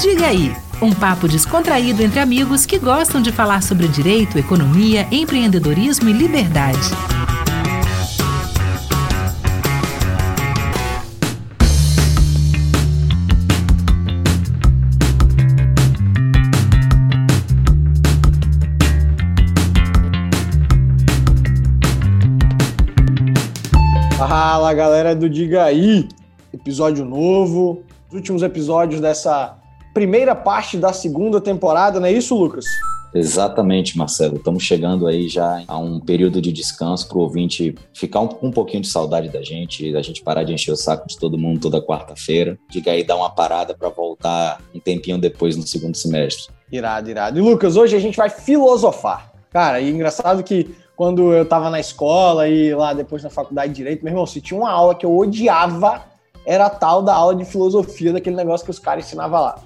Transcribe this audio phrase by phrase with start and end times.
[0.00, 6.08] Diga aí, um papo descontraído entre amigos que gostam de falar sobre direito, economia, empreendedorismo
[6.08, 6.78] e liberdade.
[24.16, 26.08] Fala galera do Diga aí,
[26.54, 29.57] episódio novo, os últimos episódios dessa
[29.98, 32.64] primeira parte da segunda temporada, não é isso, Lucas?
[33.12, 34.36] Exatamente, Marcelo.
[34.36, 38.50] Estamos chegando aí já a um período de descanso para o ouvinte ficar um, um,
[38.52, 41.62] pouquinho de saudade da gente, da gente parar de encher o saco de todo mundo
[41.62, 42.56] toda quarta-feira.
[42.70, 46.54] Diga aí, dar uma parada para voltar um tempinho depois no segundo semestre.
[46.70, 47.38] Irado, irado.
[47.40, 49.32] E Lucas, hoje a gente vai filosofar.
[49.50, 53.78] Cara, e engraçado que quando eu tava na escola e lá depois na faculdade de
[53.78, 56.04] Direito, meu irmão, se tinha uma aula que eu odiava,
[56.48, 59.56] era a tal da aula de filosofia, daquele negócio que os caras ensinavam lá.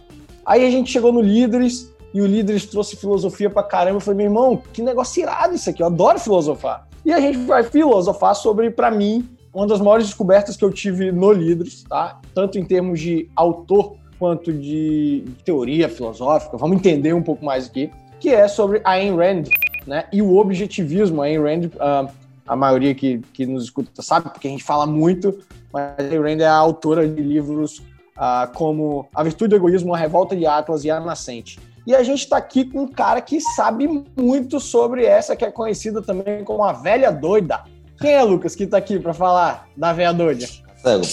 [0.44, 3.96] Aí a gente chegou no Líderes e o Líderes trouxe filosofia pra caramba.
[3.96, 6.86] Eu falei, meu irmão, que negócio irado isso aqui, eu adoro filosofar.
[7.04, 11.10] E a gente vai filosofar sobre, para mim, uma das maiores descobertas que eu tive
[11.10, 12.20] no Líderes, tá?
[12.34, 16.56] Tanto em termos de autor quanto de teoria filosófica.
[16.56, 19.44] Vamos entender um pouco mais aqui, que é sobre Ayn Rand
[19.86, 20.04] né?
[20.12, 22.10] E o objetivismo, Ayn Rand, uh,
[22.46, 25.38] a maioria que, que nos escuta sabe, porque a gente fala muito,
[25.72, 27.82] mas Ayn Rand é a autora de livros
[28.16, 31.58] uh, como A Virtude do Egoísmo, A Revolta de Atlas e A Nascente.
[31.86, 35.50] E a gente está aqui com um cara que sabe muito sobre essa que é
[35.50, 37.64] conhecida também como a velha doida.
[38.00, 40.46] Quem é, Lucas, que está aqui para falar da velha doida?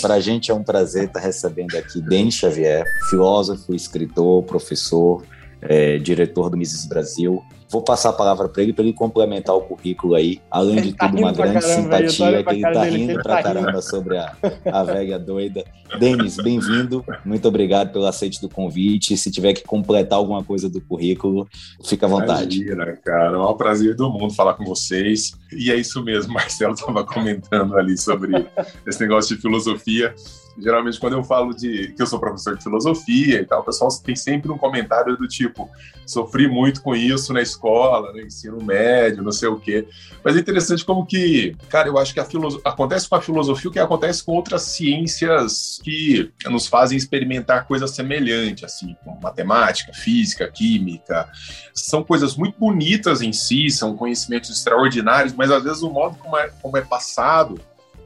[0.02, 5.24] Para a gente é um prazer estar recebendo aqui Denis Xavier, filósofo, escritor, professor,
[5.62, 7.44] é, diretor do Mises Brasil.
[7.72, 10.42] Vou passar a palavra para ele para ele complementar o currículo aí.
[10.50, 13.72] Além de tá tudo, uma grande caramba, simpatia, que ele está rindo para tá caramba
[13.72, 13.82] rindo.
[13.84, 14.36] sobre a,
[14.72, 15.64] a velha doida.
[16.00, 17.06] Denis, bem-vindo.
[17.24, 19.16] Muito obrigado pelo aceite do convite.
[19.16, 21.48] Se tiver que completar alguma coisa do currículo,
[21.86, 22.60] fica à vontade.
[22.64, 23.38] Imagina, cara.
[23.38, 25.34] É um prazer do mundo falar com vocês.
[25.54, 28.48] E é isso mesmo, Marcelo estava comentando ali sobre
[28.88, 30.16] esse negócio de filosofia
[30.62, 33.90] geralmente quando eu falo de que eu sou professor de filosofia e tal, o pessoal
[34.04, 35.70] tem sempre um comentário do tipo,
[36.06, 39.88] sofri muito com isso na escola, no ensino médio, não sei o quê.
[40.24, 42.28] Mas é interessante como que, cara, eu acho que a
[42.66, 47.92] acontece com a filosofia o que acontece com outras ciências que nos fazem experimentar coisas
[47.92, 51.28] semelhantes, assim, como matemática, física, química.
[51.74, 56.38] São coisas muito bonitas em si, são conhecimentos extraordinários, mas às vezes o modo como
[56.38, 57.60] é, como é passado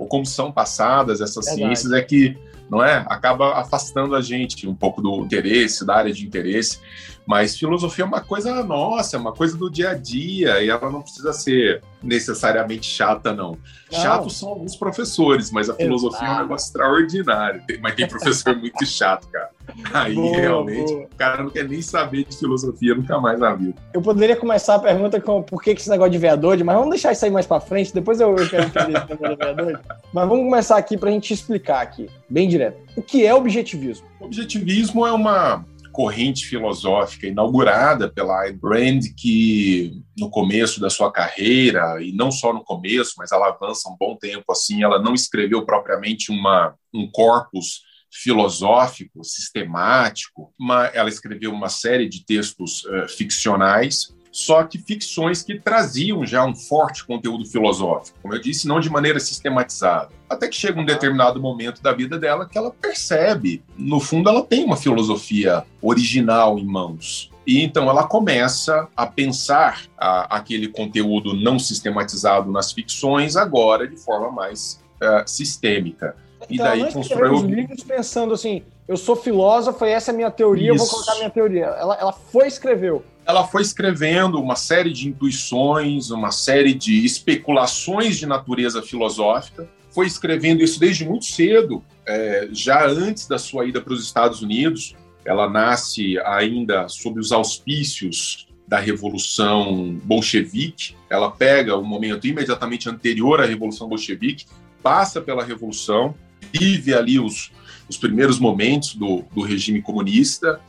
[0.04, 1.76] ou como são passadas essas Verdade.
[1.76, 2.38] ciências é que
[2.70, 6.80] não é acaba afastando a gente um pouco do interesse da área de interesse
[7.26, 10.90] mas filosofia é uma coisa nossa, é uma coisa do dia a dia, e ela
[10.90, 13.58] não precisa ser necessariamente chata, não.
[13.92, 14.00] não.
[14.00, 16.34] Chatos são alguns professores, mas a filosofia Exato.
[16.34, 17.64] é um negócio extraordinário.
[17.82, 19.50] mas tem professor muito chato, cara.
[19.94, 21.06] Aí boa, realmente boa.
[21.06, 23.76] o cara não quer nem saber de filosofia nunca mais na vida.
[23.94, 27.12] Eu poderia começar a pergunta com por que esse negócio de veador, mas vamos deixar
[27.12, 29.82] isso aí mais pra frente, depois eu, eu quero entender esse negócio de veador.
[30.14, 32.78] Mas vamos começar aqui pra gente explicar aqui, bem direto.
[32.96, 34.06] O que é objetivismo?
[34.20, 42.02] Objetivismo é uma corrente filosófica inaugurada pela Ayn Rand, que no começo da sua carreira,
[42.02, 45.64] e não só no começo, mas ela avança um bom tempo assim, ela não escreveu
[45.64, 47.84] propriamente uma, um corpus
[48.22, 50.54] filosófico, sistemático,
[50.94, 56.56] ela escreveu uma série de textos uh, ficcionais só que ficções que traziam já um
[56.56, 60.10] forte conteúdo filosófico, como eu disse, não de maneira sistematizada.
[60.28, 64.42] Até que chega um determinado momento da vida dela que ela percebe, no fundo, ela
[64.42, 67.32] tem uma filosofia original em mãos.
[67.46, 73.98] E então ela começa a pensar a, aquele conteúdo não sistematizado nas ficções agora de
[73.98, 76.16] forma mais uh, sistêmica.
[76.50, 80.16] Então, e daí constrói os livros pensando assim, eu sou filósofa e essa é a
[80.16, 80.84] minha teoria, Isso.
[80.84, 81.66] eu vou colocar a minha teoria.
[81.66, 88.18] Ela, ela foi escreveu ela foi escrevendo uma série de intuições, uma série de especulações
[88.18, 89.68] de natureza filosófica.
[89.92, 94.42] Foi escrevendo isso desde muito cedo, é, já antes da sua ida para os Estados
[94.42, 94.96] Unidos.
[95.24, 100.96] Ela nasce ainda sob os auspícios da Revolução Bolchevique.
[101.10, 104.46] Ela pega o momento imediatamente anterior à Revolução Bolchevique,
[104.82, 106.14] passa pela Revolução,
[106.52, 107.52] vive ali os,
[107.88, 110.60] os primeiros momentos do, do regime comunista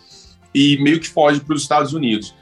[0.54, 2.34] e meio que foge para os Estados Unidos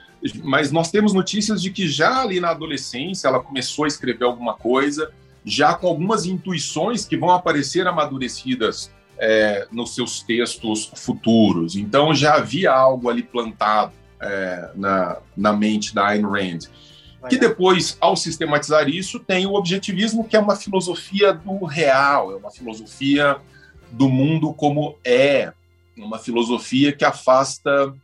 [0.42, 4.54] mas nós temos notícias de que já ali na adolescência ela começou a escrever alguma
[4.54, 5.10] coisa,
[5.44, 11.74] já com algumas intuições que vão aparecer amadurecidas é, nos seus textos futuros.
[11.74, 16.68] Então já havia algo ali plantado é, na, na mente da Ayn Rand.
[17.28, 22.36] Que depois, ao sistematizar isso, tem o objetivismo, que é uma filosofia do real, é
[22.36, 23.36] uma filosofia
[23.90, 25.52] do mundo como é,
[25.96, 27.94] uma filosofia que afasta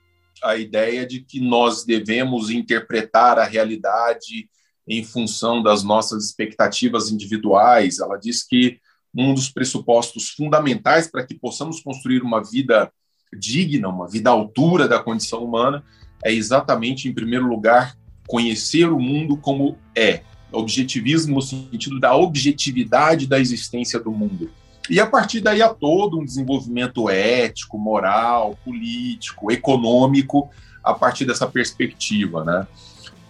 [0.43, 4.49] a ideia de que nós devemos interpretar a realidade
[4.87, 7.99] em função das nossas expectativas individuais.
[7.99, 8.79] Ela diz que
[9.15, 12.93] um dos pressupostos fundamentais para que possamos construir uma vida
[13.37, 15.85] digna, uma vida à altura da condição humana,
[16.25, 17.97] é exatamente, em primeiro lugar,
[18.28, 20.20] conhecer o mundo como é.
[20.52, 24.50] Objetivismo no sentido da objetividade da existência do mundo.
[24.88, 30.50] E a partir daí há todo um desenvolvimento ético, moral, político, econômico,
[30.84, 32.66] a partir dessa perspectiva, né?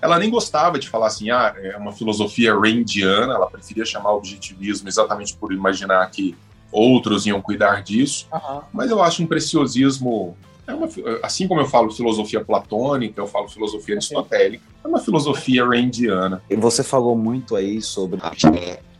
[0.00, 4.88] Ela nem gostava de falar assim, ah, é uma filosofia randiana, ela preferia chamar objetivismo
[4.88, 6.36] exatamente por imaginar que
[6.70, 8.60] outros iam cuidar disso, uhum.
[8.72, 10.36] mas eu acho um preciosismo
[10.68, 10.88] é uma,
[11.22, 16.42] assim como eu falo filosofia platônica, eu falo filosofia aristotélica, é uma filosofia randiana.
[16.58, 18.20] Você falou muito aí sobre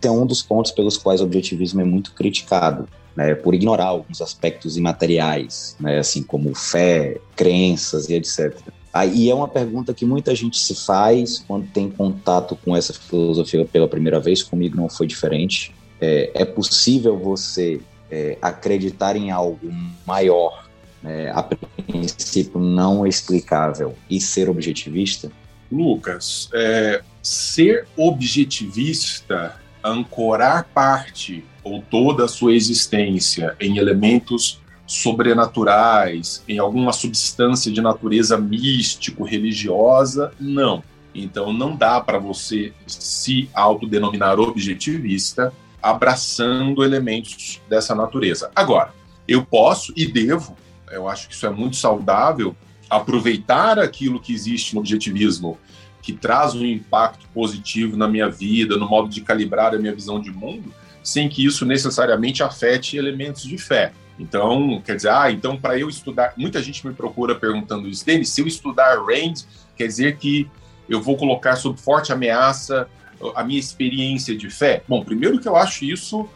[0.00, 4.22] tem um dos pontos pelos quais o objetivismo é muito criticado, né, por ignorar alguns
[4.22, 8.56] aspectos imateriais, né, assim como fé, crenças e etc.
[8.92, 13.64] Aí é uma pergunta que muita gente se faz quando tem contato com essa filosofia
[13.64, 14.42] pela primeira vez.
[14.42, 15.74] Comigo não foi diferente.
[16.00, 17.80] É, é possível você
[18.10, 19.70] é, acreditar em algo
[20.06, 20.57] maior,
[21.02, 25.30] né, a princípio não explicável, e ser objetivista?
[25.70, 36.58] Lucas, é, ser objetivista ancorar parte ou toda a sua existência em elementos sobrenaturais, em
[36.58, 40.82] alguma substância de natureza místico-religiosa, não.
[41.14, 45.52] Então não dá para você se autodenominar objetivista
[45.82, 48.50] abraçando elementos dessa natureza.
[48.54, 48.92] Agora,
[49.26, 50.56] eu posso e devo,
[50.90, 52.56] eu acho que isso é muito saudável,
[52.88, 55.58] aproveitar aquilo que existe no objetivismo
[56.02, 60.20] que traz um impacto positivo na minha vida, no modo de calibrar a minha visão
[60.20, 63.92] de mundo, sem que isso necessariamente afete elementos de fé.
[64.18, 68.30] Então, quer dizer, ah, então para eu estudar, muita gente me procura perguntando isso, Denis,
[68.30, 69.42] se eu estudar RAND,
[69.76, 70.48] quer dizer que
[70.88, 72.88] eu vou colocar sob forte ameaça
[73.34, 74.82] a minha experiência de fé?
[74.88, 76.28] Bom, primeiro que eu acho isso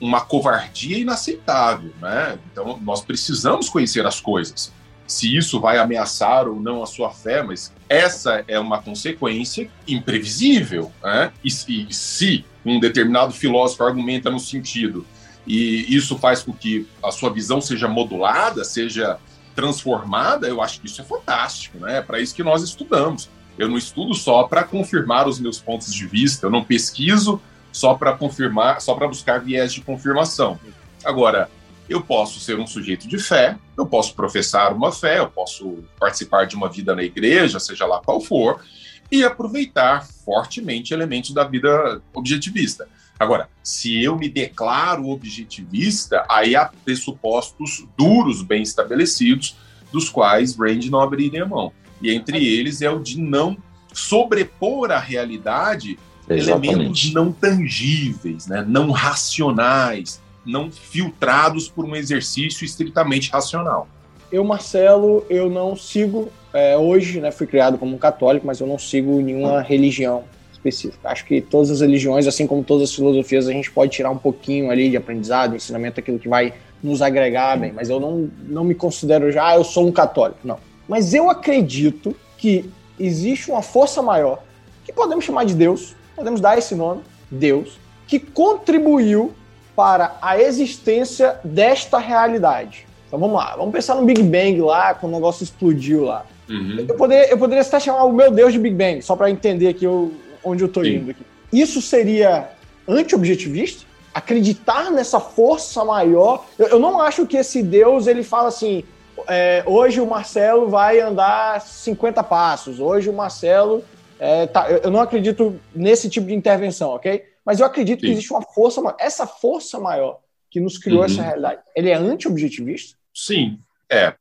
[0.00, 2.38] uma covardia inaceitável, né?
[2.52, 4.72] Então, nós precisamos conhecer as coisas
[5.10, 10.92] se isso vai ameaçar ou não a sua fé, mas essa é uma consequência imprevisível.
[11.02, 11.32] Né?
[11.44, 15.04] E, e se um determinado filósofo argumenta no sentido
[15.44, 19.18] e isso faz com que a sua visão seja modulada, seja
[19.52, 21.98] transformada, eu acho que isso é fantástico, né?
[21.98, 23.28] É para isso que nós estudamos.
[23.58, 27.42] Eu não estudo só para confirmar os meus pontos de vista, eu não pesquiso
[27.72, 30.58] só para confirmar, só para buscar viés de confirmação.
[31.04, 31.48] Agora,
[31.88, 36.46] eu posso ser um sujeito de fé, eu posso professar uma fé, eu posso participar
[36.46, 38.62] de uma vida na igreja, seja lá qual for,
[39.10, 42.88] e aproveitar fortemente elementos da vida objetivista.
[43.18, 49.56] Agora, se eu me declaro objetivista, aí há pressupostos duros, bem estabelecidos,
[49.92, 51.72] dos quais Rand não abriria mão.
[52.00, 53.58] E entre eles é o de não
[53.92, 55.98] sobrepor à realidade
[56.38, 56.68] Exatamente.
[56.72, 63.88] elementos não tangíveis, né, não racionais, não filtrados por um exercício estritamente racional.
[64.30, 68.66] Eu, Marcelo, eu não sigo, é, hoje, né, fui criado como um católico, mas eu
[68.66, 71.08] não sigo nenhuma religião específica.
[71.08, 74.18] Acho que todas as religiões, assim como todas as filosofias, a gente pode tirar um
[74.18, 78.64] pouquinho ali de aprendizado, ensinamento, aquilo que vai nos agregar bem, mas eu não, não
[78.64, 80.58] me considero já, ah, eu sou um católico, não.
[80.88, 84.42] Mas eu acredito que existe uma força maior,
[84.84, 87.00] que podemos chamar de Deus, podemos dar esse nome,
[87.30, 89.32] Deus, que contribuiu
[89.74, 92.86] para a existência desta realidade.
[93.06, 96.26] Então vamos lá, vamos pensar no Big Bang lá, quando o negócio explodiu lá.
[96.48, 96.84] Uhum.
[96.86, 99.68] Eu, poderia, eu poderia até chamar o meu Deus de Big Bang, só para entender
[99.68, 100.12] aqui eu,
[100.44, 101.10] onde eu estou indo.
[101.10, 101.24] Aqui.
[101.50, 102.50] Isso seria
[102.86, 103.86] anti-objetivista?
[104.12, 106.44] Acreditar nessa força maior?
[106.58, 108.84] Eu, eu, não acho que esse Deus ele fala assim:
[109.26, 113.82] é, hoje o Marcelo vai andar 50 passos, hoje o Marcelo.
[114.20, 117.24] É, tá, eu, não acredito nesse tipo de intervenção, ok?
[117.44, 118.06] Mas eu acredito Sim.
[118.06, 121.06] que existe uma força, essa força maior que nos criou uhum.
[121.06, 121.62] essa realidade.
[121.74, 122.98] Ele é anti-objetivista?
[123.14, 123.58] Sim,
[123.90, 124.14] é.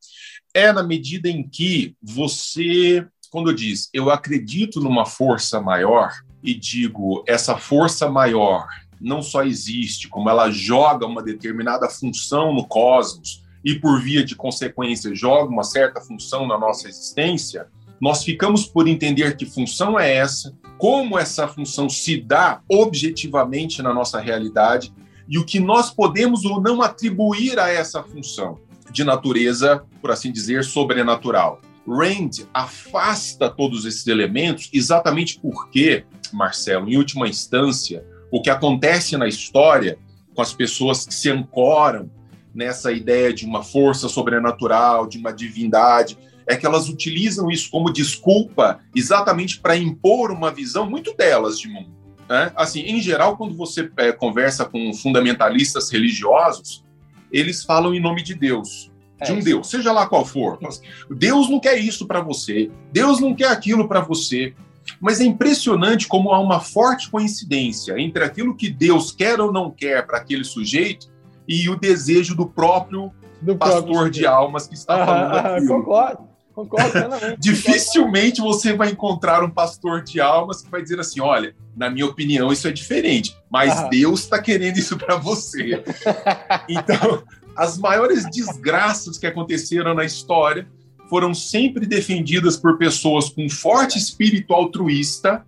[0.53, 6.53] É na medida em que você, quando eu diz, eu acredito numa força maior e
[6.53, 8.67] digo, essa força maior
[8.99, 14.35] não só existe, como ela joga uma determinada função no cosmos e, por via de
[14.35, 17.67] consequência, joga uma certa função na nossa existência,
[17.99, 23.93] nós ficamos por entender que função é essa, como essa função se dá objetivamente na
[23.93, 24.93] nossa realidade
[25.27, 28.57] e o que nós podemos ou não atribuir a essa função
[28.91, 31.61] de natureza, por assim dizer, sobrenatural.
[31.87, 39.27] Rand afasta todos esses elementos exatamente porque, Marcelo, em última instância, o que acontece na
[39.27, 39.97] história
[40.33, 42.09] com as pessoas que se ancoram
[42.53, 46.17] nessa ideia de uma força sobrenatural, de uma divindade,
[46.49, 51.67] é que elas utilizam isso como desculpa exatamente para impor uma visão muito delas de
[51.67, 51.91] mundo.
[52.27, 52.51] Né?
[52.55, 56.83] Assim, em geral, quando você é, conversa com fundamentalistas religiosos,
[57.31, 58.91] eles falam em nome de Deus,
[59.21, 60.57] de é um Deus, seja lá qual for.
[60.65, 64.55] Assim, Deus não quer isso para você, Deus não quer aquilo para você.
[64.99, 69.69] Mas é impressionante como há uma forte coincidência entre aquilo que Deus quer ou não
[69.69, 71.07] quer para aquele sujeito
[71.47, 75.67] e o desejo do próprio do pastor próprio de almas que está falando ah, aquilo.
[75.67, 76.28] Concordo.
[76.67, 81.89] Concordo Dificilmente você vai encontrar um pastor de almas que vai dizer assim: olha, na
[81.89, 83.87] minha opinião, isso é diferente, mas ah.
[83.87, 85.83] Deus está querendo isso para você.
[86.67, 87.23] então,
[87.55, 90.67] as maiores desgraças que aconteceram na história
[91.09, 95.43] foram sempre defendidas por pessoas com forte espírito altruísta,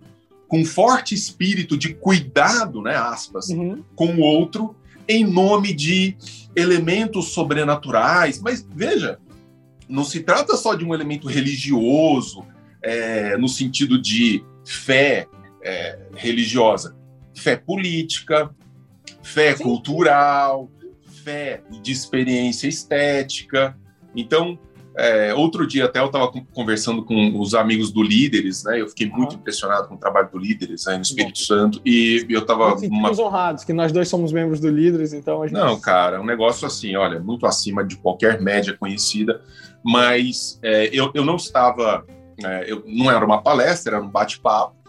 [0.48, 3.82] com forte espírito de cuidado, né, aspas, uhum.
[3.94, 4.74] com o outro,
[5.08, 6.16] em nome de
[6.54, 8.40] elementos sobrenaturais.
[8.40, 9.18] Mas veja,
[9.92, 12.44] não se trata só de um elemento religioso,
[12.82, 15.28] é, no sentido de fé
[15.62, 16.96] é, religiosa,
[17.36, 18.50] fé política,
[19.22, 19.62] fé Sim.
[19.62, 20.70] cultural,
[21.22, 23.76] fé de experiência estética.
[24.16, 24.58] Então,
[24.96, 28.80] é, outro dia até eu estava conversando com os amigos do Líderes, né?
[28.80, 31.44] Eu fiquei muito impressionado com o trabalho do Líderes aí no Espírito Bom.
[31.44, 33.10] Santo e eu estava uma...
[33.10, 35.52] honrados que nós dois somos membros do Líderes, então gente...
[35.52, 39.40] não, cara, um negócio assim, olha, muito acima de qualquer média conhecida,
[39.84, 42.04] mas é, eu, eu não estava,
[42.44, 44.82] é, eu, não era uma palestra, era um bate-papo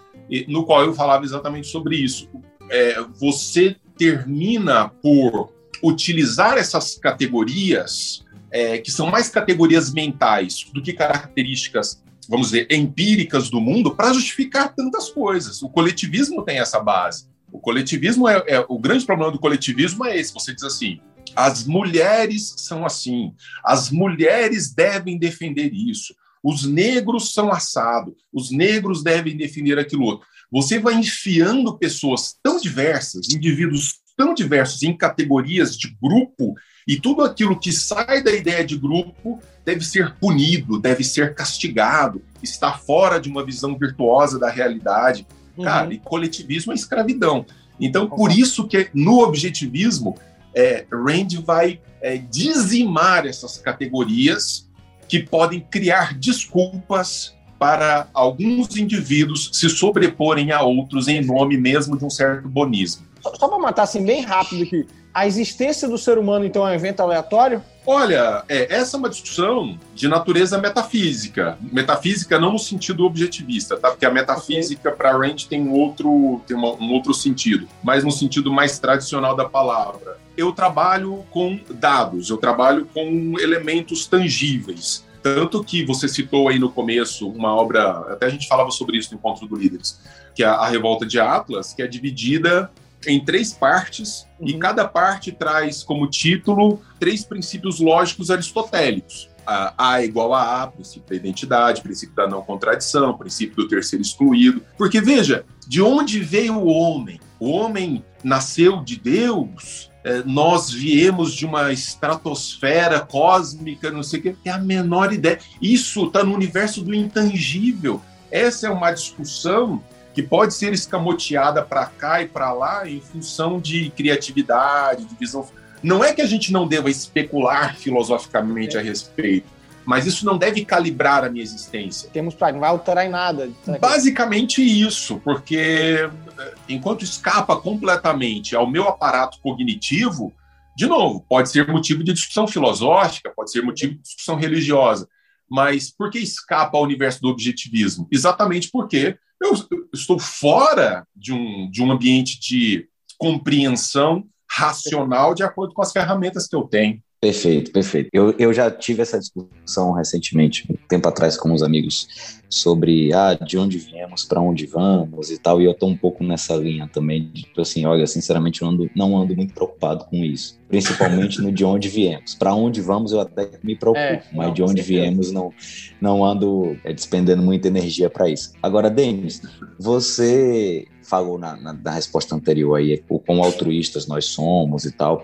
[0.47, 2.29] no qual eu falava exatamente sobre isso.
[2.69, 5.51] É, você termina por
[5.83, 13.49] utilizar essas categorias é, que são mais categorias mentais do que características, vamos dizer, empíricas
[13.49, 15.61] do mundo para justificar tantas coisas.
[15.61, 17.27] O coletivismo tem essa base.
[17.51, 20.33] O coletivismo é, é, o grande problema do coletivismo é esse.
[20.33, 20.99] Você diz assim:
[21.35, 29.01] as mulheres são assim, as mulheres devem defender isso, os negros são assado, os negros
[29.01, 30.27] devem defender aquilo outro.
[30.51, 36.53] Você vai enfiando pessoas tão diversas, indivíduos tão diversos em categorias de grupo
[36.87, 42.21] e tudo aquilo que sai da ideia de grupo deve ser punido, deve ser castigado,
[42.41, 45.25] está fora de uma visão virtuosa da realidade.
[45.57, 45.63] Uhum.
[45.63, 47.45] Cara, e coletivismo é escravidão.
[47.79, 50.15] Então, por isso que no objetivismo,
[50.55, 54.69] é, Rand vai é, dizimar essas categorias
[55.07, 62.03] que podem criar desculpas para alguns indivíduos se sobreporem a outros em nome mesmo de
[62.03, 63.05] um certo bonismo.
[63.23, 66.71] Só, só para matar assim bem rápido aqui, a existência do ser humano, então, é
[66.71, 67.63] um evento aleatório?
[67.85, 71.57] Olha, é, essa é uma discussão de natureza metafísica.
[71.61, 73.91] Metafísica não no sentido objetivista, tá?
[73.91, 78.11] Porque a metafísica para Rand tem um outro, tem uma, um outro sentido, mas no
[78.11, 80.17] sentido mais tradicional da palavra.
[80.35, 85.05] Eu trabalho com dados, eu trabalho com elementos tangíveis.
[85.21, 89.11] Tanto que você citou aí no começo uma obra, até a gente falava sobre isso
[89.11, 89.99] no Encontro do Líderes,
[90.33, 92.71] que é a Revolta de Atlas, que é dividida
[93.07, 94.47] em três partes, uhum.
[94.47, 99.29] e cada parte traz como título três princípios lógicos aristotélicos.
[99.45, 103.67] A, a é igual a A, princípio da identidade, princípio da não contradição, princípio do
[103.67, 104.63] terceiro excluído.
[104.77, 107.19] Porque veja, de onde veio o homem?
[107.39, 114.23] O homem nasceu de Deus, é, nós viemos de uma estratosfera cósmica, não sei o
[114.23, 115.39] que, é a menor ideia.
[115.61, 118.01] Isso está no universo do intangível.
[118.29, 119.81] Essa é uma discussão
[120.13, 125.47] que pode ser escamoteada para cá e para lá em função de criatividade, de visão.
[125.81, 128.79] Não é que a gente não deva especular filosoficamente é.
[128.79, 129.47] a respeito,
[129.85, 132.09] mas isso não deve calibrar a minha existência.
[132.13, 133.49] Temos não vai alterar em nada.
[133.79, 140.31] Basicamente isso, porque eh, enquanto escapa completamente ao meu aparato cognitivo,
[140.75, 145.07] de novo, pode ser motivo de discussão filosófica, pode ser motivo de discussão religiosa,
[145.53, 148.07] mas por que escapa ao universo do objetivismo?
[148.11, 149.53] Exatamente porque eu
[149.93, 156.47] estou fora de um, de um ambiente de compreensão racional de acordo com as ferramentas
[156.47, 156.99] que eu tenho.
[157.23, 158.09] Perfeito, perfeito.
[158.11, 163.33] Eu, eu já tive essa discussão recentemente, um tempo atrás, com uns amigos, sobre ah,
[163.33, 166.85] de onde viemos, para onde vamos e tal, e eu estou um pouco nessa linha
[166.91, 171.41] também, de tipo assim, olha, sinceramente, eu ando, não ando muito preocupado com isso, principalmente
[171.41, 172.35] no de onde viemos.
[172.35, 175.53] Para onde vamos, eu até me preocupo, é, mas não, de onde viemos, não,
[176.01, 178.51] não ando é, despendendo muita energia para isso.
[178.61, 179.41] Agora, Denis,
[179.79, 185.21] você falou na, na, na resposta anterior aí, o quão altruístas nós somos e tal.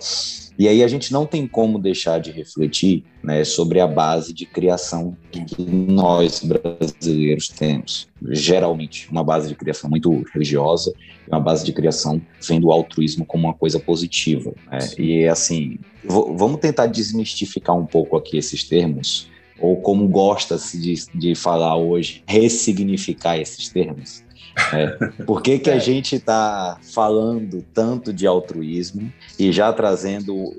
[0.60, 4.46] E aí a gente não tem como deixar de refletir né, sobre a base de
[4.46, 8.10] criação que nós brasileiros temos.
[8.30, 10.94] Geralmente, uma base de criação muito religiosa,
[11.30, 14.54] uma base de criação vendo o altruísmo como uma coisa positiva.
[14.70, 14.80] Né?
[14.98, 19.30] E assim, vamos tentar desmistificar um pouco aqui esses termos,
[19.62, 24.24] ou como gosta-se de, de falar hoje, ressignificar esses termos.
[24.74, 25.24] É.
[25.24, 25.80] Por que, que a é.
[25.80, 30.54] gente está falando tanto de altruísmo e já trazendo o,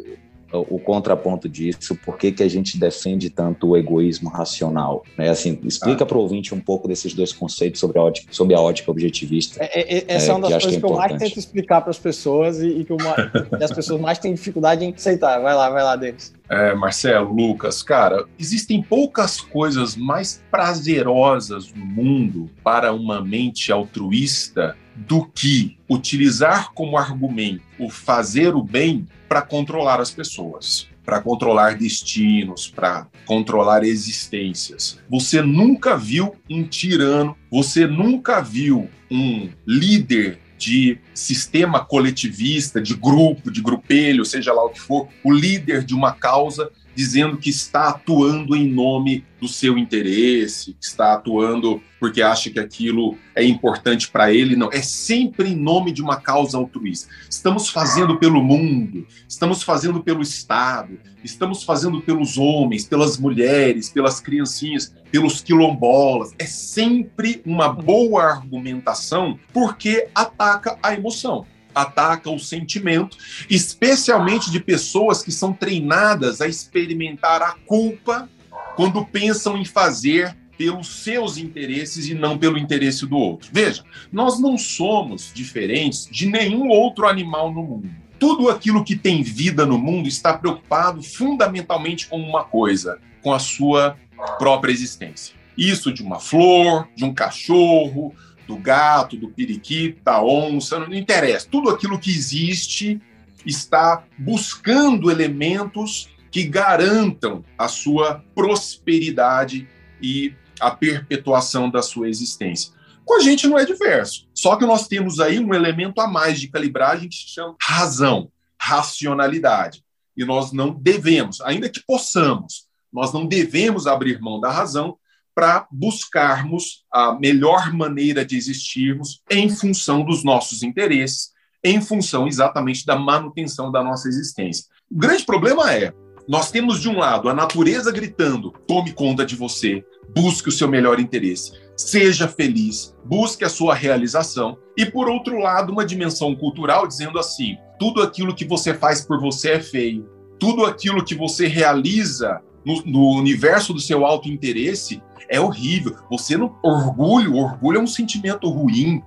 [0.52, 1.95] o contraponto disso?
[1.97, 5.04] Por que, que a gente defende tanto o egoísmo racional?
[5.16, 5.28] Né?
[5.28, 6.07] Assim, explica ah.
[6.07, 9.62] para o ouvinte um pouco desses dois conceitos sobre a ótica, sobre a ótica objetivista.
[9.62, 11.99] É, é, essa é, uma das coisas que, que eu mais tento explicar para as
[11.99, 13.14] pessoas e, e que, uma,
[13.57, 15.40] que as pessoas mais têm dificuldade em aceitar.
[15.40, 16.33] Vai lá, vai lá, Denis.
[16.50, 24.76] É, Marcelo, Lucas, cara, existem poucas coisas mais prazerosas no mundo para uma mente altruísta
[24.97, 31.76] do que utilizar como argumento o fazer o bem para controlar as pessoas, para controlar
[31.76, 34.99] destinos, para controlar existências.
[35.09, 43.50] Você nunca viu um tirano, você nunca viu um líder de sistema coletivista, de grupo,
[43.50, 47.89] de grupelho, seja lá o que for, o líder de uma causa dizendo que está
[47.89, 54.11] atuando em nome do seu interesse, que está atuando porque acha que aquilo é importante
[54.11, 54.57] para ele.
[54.57, 57.11] Não, é sempre em nome de uma causa altruísta.
[57.29, 64.21] Estamos fazendo pelo mundo, estamos fazendo pelo Estado, estamos fazendo pelos homens, pelas mulheres, pelas
[64.21, 66.33] criancinhas, pelos quilombolas.
[66.39, 73.17] É sempre uma boa argumentação porque ataca a emoção ataca o sentimento,
[73.49, 78.29] especialmente de pessoas que são treinadas a experimentar a culpa
[78.77, 83.49] quando pensam em fazer pelos seus interesses e não pelo interesse do outro.
[83.50, 87.91] Veja, nós não somos diferentes de nenhum outro animal no mundo.
[88.19, 93.39] Tudo aquilo que tem vida no mundo está preocupado fundamentalmente com uma coisa, com a
[93.39, 93.97] sua
[94.39, 95.35] própria existência.
[95.57, 98.15] Isso de uma flor, de um cachorro,
[98.50, 101.47] do gato, do periquito, da onça, não interessa.
[101.49, 103.00] Tudo aquilo que existe
[103.47, 109.69] está buscando elementos que garantam a sua prosperidade
[110.02, 112.73] e a perpetuação da sua existência.
[113.04, 114.28] Com a gente não é diverso.
[114.34, 118.30] Só que nós temos aí um elemento a mais de calibragem que se chama razão,
[118.60, 119.84] racionalidade.
[120.17, 124.99] E nós não devemos, ainda que possamos, nós não devemos abrir mão da razão
[125.41, 131.31] para buscarmos a melhor maneira de existirmos em função dos nossos interesses,
[131.65, 134.67] em função exatamente da manutenção da nossa existência.
[134.91, 135.95] O grande problema é,
[136.29, 139.83] nós temos de um lado a natureza gritando: tome conta de você,
[140.15, 145.73] busque o seu melhor interesse, seja feliz, busque a sua realização, e por outro lado,
[145.73, 150.07] uma dimensão cultural dizendo assim: tudo aquilo que você faz por você é feio,
[150.39, 155.97] tudo aquilo que você realiza no, no universo do seu alto interesse é horrível.
[156.11, 156.56] Você não.
[156.63, 159.02] Orgulho, orgulho é um sentimento ruim.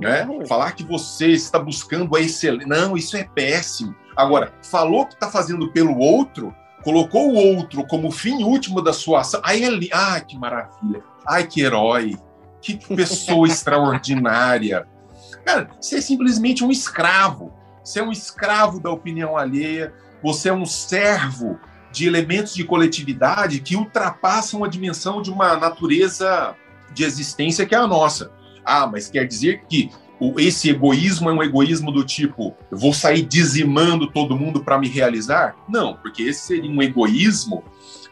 [0.00, 0.26] Né?
[0.46, 2.66] Falar que você está buscando a excelência.
[2.66, 3.94] Não, isso é péssimo.
[4.16, 9.20] Agora, falou que está fazendo pelo outro, colocou o outro como fim último da sua
[9.20, 9.40] ação.
[9.44, 9.88] Aí ele.
[9.92, 11.02] Ai, que maravilha.
[11.26, 12.16] Ai, que herói.
[12.60, 14.86] Que pessoa extraordinária.
[15.44, 17.52] Cara, você é simplesmente um escravo.
[17.84, 19.94] Você é um escravo da opinião alheia.
[20.22, 21.58] Você é um servo
[21.96, 26.54] de elementos de coletividade que ultrapassam a dimensão de uma natureza
[26.92, 28.30] de existência que é a nossa.
[28.62, 29.90] Ah, mas quer dizer que
[30.36, 35.56] esse egoísmo é um egoísmo do tipo, vou sair dizimando todo mundo para me realizar?
[35.66, 37.64] Não, porque esse seria um egoísmo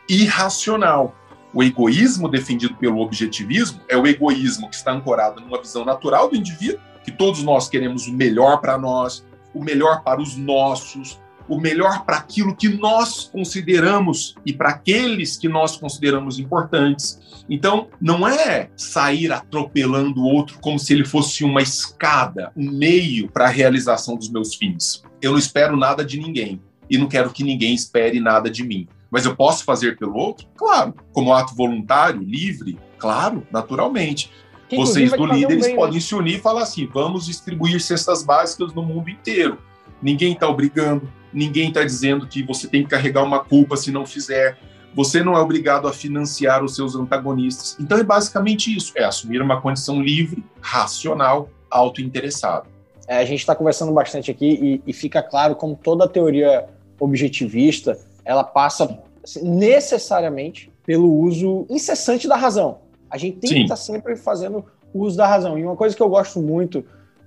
[0.09, 1.15] irracional.
[1.53, 6.37] O egoísmo defendido pelo objetivismo é o egoísmo que está ancorado numa visão natural do
[6.37, 11.61] indivíduo, que todos nós queremos o melhor para nós, o melhor para os nossos, o
[11.61, 17.19] melhor para aquilo que nós consideramos e para aqueles que nós consideramos importantes.
[17.49, 23.29] Então, não é sair atropelando o outro como se ele fosse uma escada, um meio
[23.29, 25.03] para a realização dos meus fins.
[25.21, 28.89] Eu não espero nada de ninguém e não quero que ninguém espere nada de mim.
[29.11, 30.47] Mas eu posso fazer pelo outro?
[30.57, 30.95] Claro.
[31.13, 32.79] Como ato voluntário, livre?
[32.99, 34.31] Claro, naturalmente.
[34.75, 36.01] Vocês do líderes um bem, podem né?
[36.01, 39.59] se unir e falar assim: vamos distribuir cestas básicas no mundo inteiro.
[40.03, 44.07] Ninguém está obrigando, ninguém está dizendo que você tem que carregar uma culpa se não
[44.07, 44.57] fizer.
[44.95, 47.77] Você não é obrigado a financiar os seus antagonistas.
[47.81, 52.67] Então é basicamente isso: é assumir uma condição livre, racional, autointeressada.
[53.07, 56.65] É, a gente está conversando bastante aqui e, e, fica claro como toda teoria
[56.99, 62.79] objetivista ela passa assim, necessariamente pelo uso incessante da razão.
[63.11, 63.55] A gente tem Sim.
[63.57, 65.59] que estar tá sempre fazendo uso da razão.
[65.59, 66.85] E uma coisa que eu gosto muito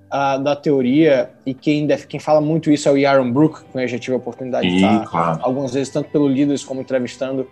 [0.07, 3.77] uh, da teoria, e quem, deve, quem fala muito isso é o Yaron Brook, que
[3.77, 5.39] eu já tive a oportunidade de estar claro.
[5.41, 7.47] algumas vezes, tanto pelo Líderes como entrevistando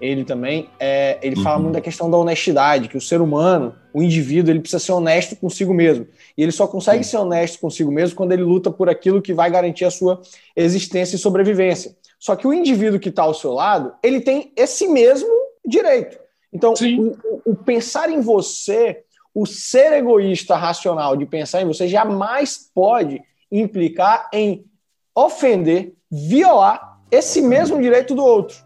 [0.00, 0.68] ele também.
[0.80, 1.42] É, ele uhum.
[1.42, 4.92] fala muito da questão da honestidade, que o ser humano, o indivíduo, ele precisa ser
[4.92, 6.06] honesto consigo mesmo.
[6.36, 9.50] E ele só consegue ser honesto consigo mesmo quando ele luta por aquilo que vai
[9.50, 10.20] garantir a sua
[10.56, 11.94] existência e sobrevivência.
[12.18, 15.28] Só que o indivíduo que está ao seu lado, ele tem esse mesmo
[15.66, 16.18] direito.
[16.52, 22.70] Então, o, o, pensar em você, o ser egoísta racional de pensar em você, jamais
[22.74, 24.64] pode implicar em
[25.14, 28.56] ofender, violar esse mesmo direito do outro.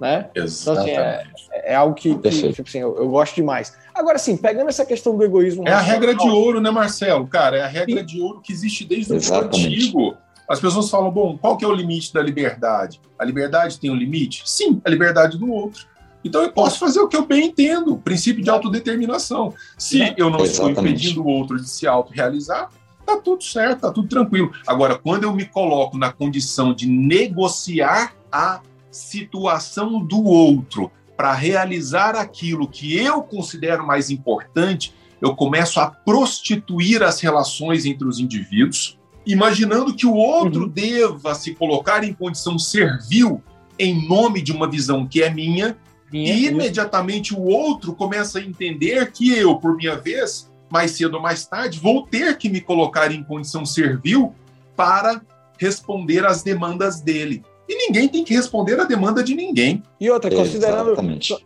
[0.00, 0.28] Né?
[0.34, 0.90] Exatamente.
[0.90, 3.76] Então, assim, é, é, algo que, que tipo assim, eu, eu, gosto demais.
[3.94, 5.62] Agora, sim, pegando essa questão do egoísmo.
[5.66, 7.26] É racional, a regra de ouro, né, Marcelo?
[7.28, 10.16] Cara, é a regra de ouro que existe desde o antigo.
[10.48, 13.00] As pessoas falam, bom, qual que é o limite da liberdade?
[13.16, 14.42] A liberdade tem um limite?
[14.44, 15.86] Sim, a liberdade do outro.
[16.24, 19.54] Então eu posso fazer o que eu bem entendo, princípio de autodeterminação.
[19.76, 22.70] Se eu não estou impedindo o outro de se autorrealizar,
[23.04, 24.52] tá tudo certo, tá tudo tranquilo.
[24.66, 32.14] Agora, quando eu me coloco na condição de negociar a situação do outro para realizar
[32.14, 38.98] aquilo que eu considero mais importante, eu começo a prostituir as relações entre os indivíduos,
[39.24, 40.68] imaginando que o outro uhum.
[40.68, 43.42] deva se colocar em condição servil
[43.78, 45.76] em nome de uma visão que é minha,
[46.12, 51.14] minha e imediatamente o outro começa a entender que eu, por minha vez, mais cedo
[51.14, 54.34] ou mais tarde, vou ter que me colocar em condição servil
[54.76, 55.22] para
[55.58, 57.42] responder às demandas dele.
[57.68, 59.82] E ninguém tem que responder a demanda de ninguém.
[60.00, 60.94] E outra, considerando,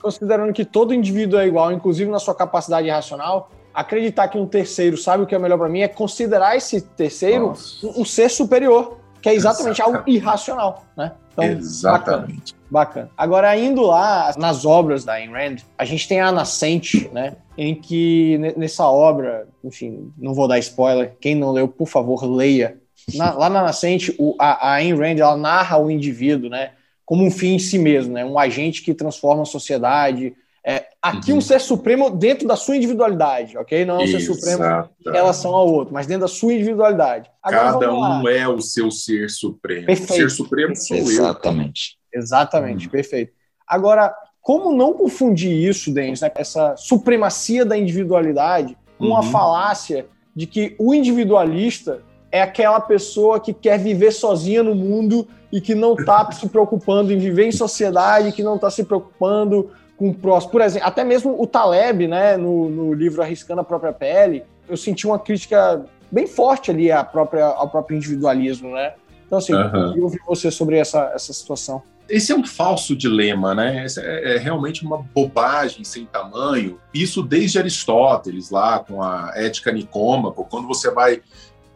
[0.01, 4.97] considerando que todo indivíduo é igual, inclusive na sua capacidade racional, acreditar que um terceiro
[4.97, 7.53] sabe o que é melhor para mim é considerar esse terceiro
[7.85, 9.99] um, um, ser superior, que é exatamente, exatamente.
[9.99, 11.13] algo irracional, né?
[11.37, 12.55] Então, exatamente.
[12.71, 13.11] Bacana, bacana.
[13.17, 17.37] Agora, indo lá nas obras da Ayn Rand, a gente tem a Nascente, né?
[17.59, 22.79] Em que nessa obra, enfim, não vou dar spoiler, quem não leu, por favor, leia.
[23.15, 26.73] Na, lá na Nascente, o, a, a Ayn Rand, ela narra o indivíduo, né?
[27.05, 28.25] Como um fim em si mesmo, né?
[28.25, 30.35] Um agente que transforma a sociedade,
[30.69, 31.39] é, aqui uhum.
[31.39, 33.85] um ser supremo dentro da sua individualidade, ok?
[33.85, 34.65] Não é um ser supremo
[35.07, 37.31] em relação ao outro, mas dentro da sua individualidade.
[37.41, 39.87] Agora, Cada um é o seu ser supremo.
[39.87, 40.13] Perfeito.
[40.13, 41.13] O ser supremo sou Exatamente.
[41.13, 41.23] eu.
[41.23, 41.99] Exatamente.
[42.13, 42.91] Exatamente, uhum.
[42.91, 43.33] perfeito.
[43.65, 49.17] Agora, como não confundir isso, Denis, né, essa supremacia da individualidade com uhum.
[49.17, 52.03] a falácia de que o individualista
[52.33, 57.13] é aquela pessoa que quer viver sozinha no mundo e que não está se preocupando
[57.13, 60.53] em viver em sociedade, que não está se preocupando com o próximo.
[60.53, 64.77] Por exemplo, até mesmo o Taleb, né, no, no livro Arriscando a Própria Pele, eu
[64.77, 68.95] senti uma crítica bem forte ali à própria, ao próprio individualismo, né?
[69.27, 69.97] Então, assim, uhum.
[69.97, 71.83] eu ouvi você sobre essa, essa situação.
[72.09, 73.85] Esse é um falso dilema, né?
[73.85, 76.79] Esse é, é, realmente uma bobagem sem tamanho.
[76.95, 81.21] Isso desde Aristóteles, lá com a ética nicômaco, quando você vai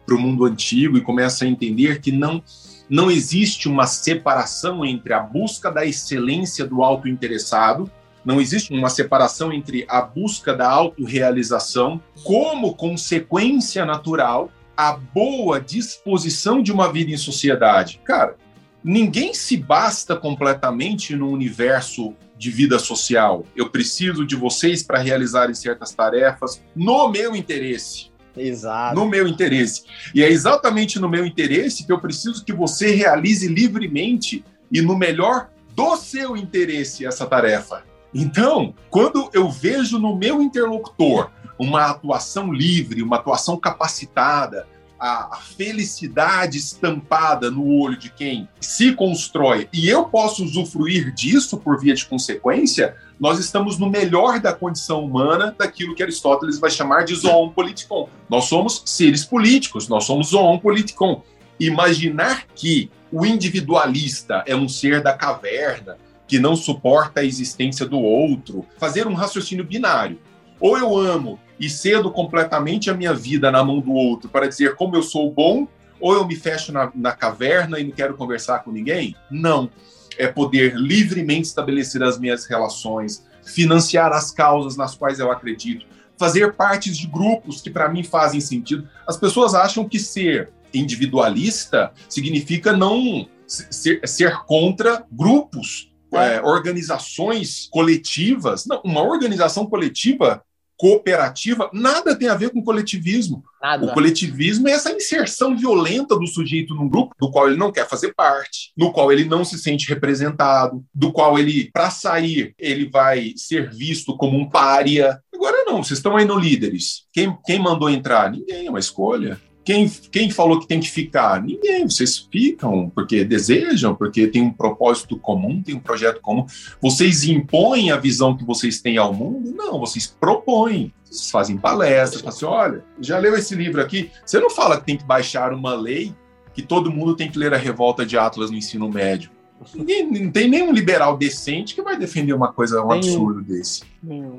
[0.05, 2.41] para o mundo antigo e começa a entender que não
[2.89, 7.89] não existe uma separação entre a busca da excelência do auto-interessado
[8.23, 16.61] não existe uma separação entre a busca da autorrealização como consequência natural a boa disposição
[16.63, 18.01] de uma vida em sociedade.
[18.03, 18.35] Cara,
[18.83, 23.45] ninguém se basta completamente no universo de vida social.
[23.55, 28.09] Eu preciso de vocês para realizarem certas tarefas no meu interesse.
[28.35, 28.95] Exato.
[28.95, 29.83] No meu interesse.
[30.15, 34.97] E é exatamente no meu interesse que eu preciso que você realize livremente e no
[34.97, 37.83] melhor do seu interesse essa tarefa.
[38.13, 44.67] Então, quando eu vejo no meu interlocutor uma atuação livre, uma atuação capacitada,
[45.01, 51.79] a, felicidade estampada no olho de quem se constrói, e eu posso usufruir disso por
[51.79, 57.03] via de consequência, nós estamos no melhor da condição humana daquilo que Aristóteles vai chamar
[57.03, 58.09] de zoon politikon.
[58.29, 61.23] Nós somos seres políticos, nós somos zoon politikon.
[61.59, 65.97] Imaginar que o individualista é um ser da caverna,
[66.31, 70.17] que não suporta a existência do outro, fazer um raciocínio binário.
[70.61, 74.77] Ou eu amo e cedo completamente a minha vida na mão do outro para dizer
[74.77, 75.67] como eu sou bom,
[75.99, 79.13] ou eu me fecho na, na caverna e não quero conversar com ninguém?
[79.29, 79.69] Não.
[80.17, 85.85] É poder livremente estabelecer as minhas relações, financiar as causas nas quais eu acredito,
[86.17, 88.87] fazer parte de grupos que para mim fazem sentido.
[89.05, 98.65] As pessoas acham que ser individualista significa não ser, ser contra grupos é, organizações coletivas.
[98.65, 100.43] Não, uma organização coletiva
[100.81, 103.43] cooperativa nada tem a ver com coletivismo.
[103.61, 103.85] Nada.
[103.85, 107.87] O coletivismo é essa inserção violenta do sujeito num grupo do qual ele não quer
[107.87, 112.89] fazer parte, no qual ele não se sente representado, do qual ele, para sair, ele
[112.89, 115.21] vai ser visto como um pária.
[115.31, 117.03] Agora não, vocês estão aí no líderes.
[117.13, 118.31] Quem, quem mandou entrar?
[118.31, 119.39] Ninguém, é uma escolha.
[119.63, 121.41] Quem, quem falou que tem que ficar?
[121.41, 121.87] Ninguém.
[121.87, 126.45] Vocês ficam porque desejam, porque tem um propósito comum, tem um projeto comum.
[126.81, 129.53] Vocês impõem a visão que vocês têm ao mundo?
[129.55, 130.93] Não, vocês propõem.
[131.03, 134.09] Vocês fazem palestras, falam assim, olha, já leu esse livro aqui?
[134.25, 136.13] Você não fala que tem que baixar uma lei
[136.53, 139.29] que todo mundo tem que ler a Revolta de Atlas no ensino médio.
[139.75, 143.83] Ninguém, não tem nenhum liberal decente que vai defender uma coisa, um absurdo desse.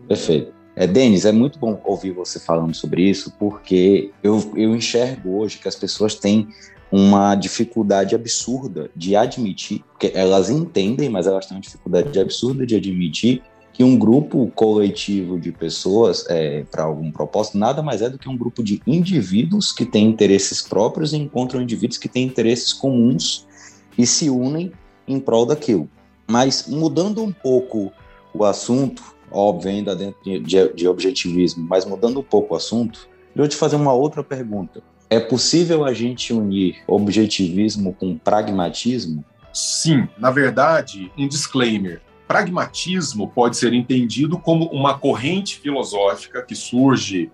[0.09, 0.53] Perfeito.
[0.75, 5.59] É, Denis, é muito bom ouvir você falando sobre isso, porque eu, eu enxergo hoje
[5.59, 6.49] que as pessoas têm
[6.91, 12.77] uma dificuldade absurda de admitir, porque elas entendem, mas elas têm uma dificuldade absurda de
[12.77, 18.19] admitir que um grupo coletivo de pessoas, é, para algum propósito, nada mais é do
[18.19, 22.73] que um grupo de indivíduos que têm interesses próprios e encontram indivíduos que têm interesses
[22.73, 23.47] comuns
[23.97, 24.73] e se unem
[25.09, 25.89] em prol daquilo.
[26.29, 27.91] Mas mudando um pouco
[28.35, 33.43] o assunto, óbvio, ainda dentro de, de objetivismo, mas mudando um pouco o assunto, eu
[33.43, 34.83] vou te fazer uma outra pergunta.
[35.09, 39.25] É possível a gente unir objetivismo com pragmatismo?
[39.53, 42.01] Sim, na verdade, um disclaimer.
[42.27, 47.31] Pragmatismo pode ser entendido como uma corrente filosófica que surge,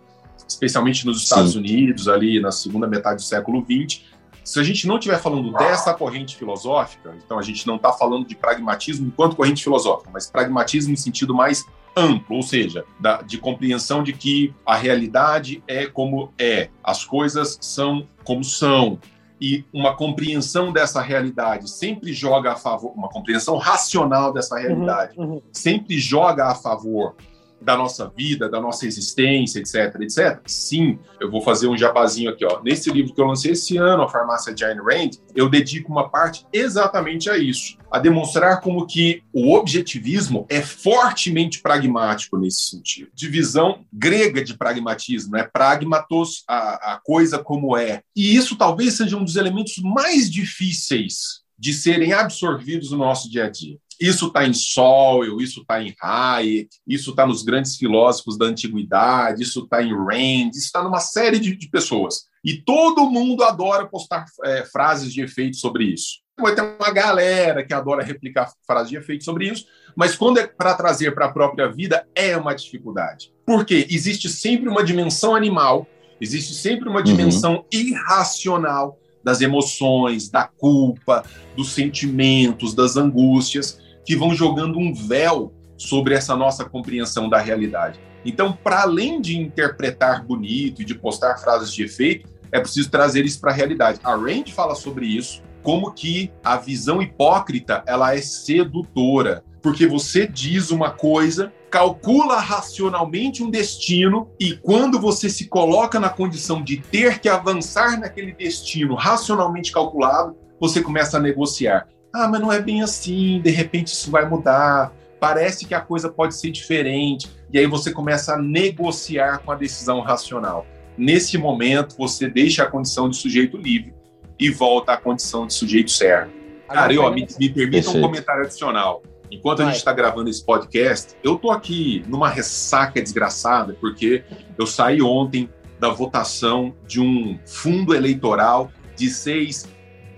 [0.46, 1.58] especialmente nos Estados Sim.
[1.58, 4.02] Unidos, ali na segunda metade do século XX,
[4.48, 8.26] se a gente não estiver falando dessa corrente filosófica, então a gente não está falando
[8.26, 11.66] de pragmatismo enquanto corrente filosófica, mas pragmatismo em sentido mais
[11.98, 17.58] amplo, ou seja, da, de compreensão de que a realidade é como é, as coisas
[17.61, 18.98] são como são,
[19.40, 25.34] e uma compreensão dessa realidade sempre joga a favor, uma compreensão racional dessa realidade, uhum,
[25.34, 25.42] uhum.
[25.52, 27.14] sempre joga a favor
[27.61, 30.40] da nossa vida, da nossa existência, etc, etc?
[30.47, 32.62] Sim, eu vou fazer um jabazinho aqui, ó.
[32.62, 36.09] Nesse livro que eu lancei esse ano, A Farmácia de Ayn Rand, eu dedico uma
[36.09, 43.11] parte exatamente a isso, a demonstrar como que o objetivismo é fortemente pragmático nesse sentido.
[43.14, 48.03] Divisão grega de pragmatismo, é pragmatos, a, a coisa como é.
[48.14, 53.47] E isso talvez seja um dos elementos mais difíceis de serem absorvidos no nosso dia
[53.47, 53.79] a dia.
[54.00, 59.42] Isso está em Sowell, isso está em Hayek, isso está nos grandes filósofos da antiguidade,
[59.42, 62.26] isso está em Rand, isso está numa série de, de, pessoas.
[62.44, 66.20] E todo mundo adora postar é, frases de efeito sobre isso.
[66.40, 69.64] Vai ter uma galera que adora replicar frases de efeito sobre isso,
[69.96, 73.32] mas quando é para trazer para a própria vida, é uma dificuldade.
[73.44, 75.84] Porque existe sempre uma dimensão animal,
[76.20, 77.04] existe sempre uma uhum.
[77.04, 77.64] dimensão uhum.
[77.72, 81.24] irracional das emoções, da culpa,
[81.56, 88.01] dos sentimentos, das angústias que vão jogando um véu sobre essa nossa compreensão da realidade.
[88.25, 93.27] Então, para além de interpretar bonito e de postar frases de efeito, é preciso trazer
[93.27, 94.01] isso para a realidade.
[94.03, 100.27] A Rand fala sobre isso, como que a visão hipócrita ela é sedutora, porque você
[100.27, 106.79] diz uma coisa, calcula racionalmente um destino e quando você se coloca na condição de
[106.79, 111.87] ter que avançar naquele destino racionalmente calculado, você começa a negociar
[112.18, 116.09] ah, mas não é bem assim, de repente isso vai mudar, parece que a coisa
[116.09, 120.66] pode ser diferente, e aí você começa a negociar com a decisão racional.
[120.96, 123.94] Nesse momento, você deixa a condição de sujeito livre
[124.38, 126.33] e volta à condição de sujeito certo.
[126.68, 129.02] Cara, eu, me, me permita um comentário adicional.
[129.31, 134.24] Enquanto a gente está gravando esse podcast, eu tô aqui numa ressaca desgraçada, porque
[134.59, 139.68] eu saí ontem da votação de um fundo eleitoral de 6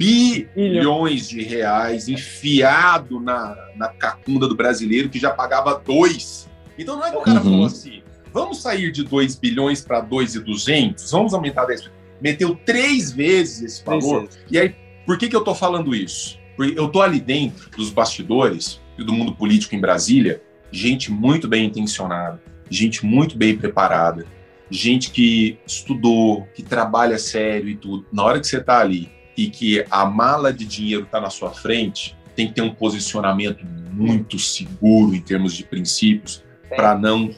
[0.00, 6.48] bilhões de reais enfiado na, na cacunda do brasileiro que já pagava dois.
[6.78, 7.44] Então não é que o cara uhum.
[7.44, 11.90] falou assim, vamos sair de 2 bilhões para 2,200, vamos aumentar 10.
[12.18, 14.26] Meteu três vezes esse valor.
[14.50, 16.38] E aí, por que, que eu estou falando isso?
[16.56, 21.46] Porque eu estou ali dentro dos bastidores e do mundo político em Brasília, gente muito
[21.46, 24.24] bem intencionada, gente muito bem preparada,
[24.70, 28.06] gente que estudou, que trabalha sério e tudo.
[28.10, 31.50] Na hora que você está ali e que a mala de dinheiro está na sua
[31.50, 37.30] frente, tem que ter um posicionamento muito seguro em termos de princípios para não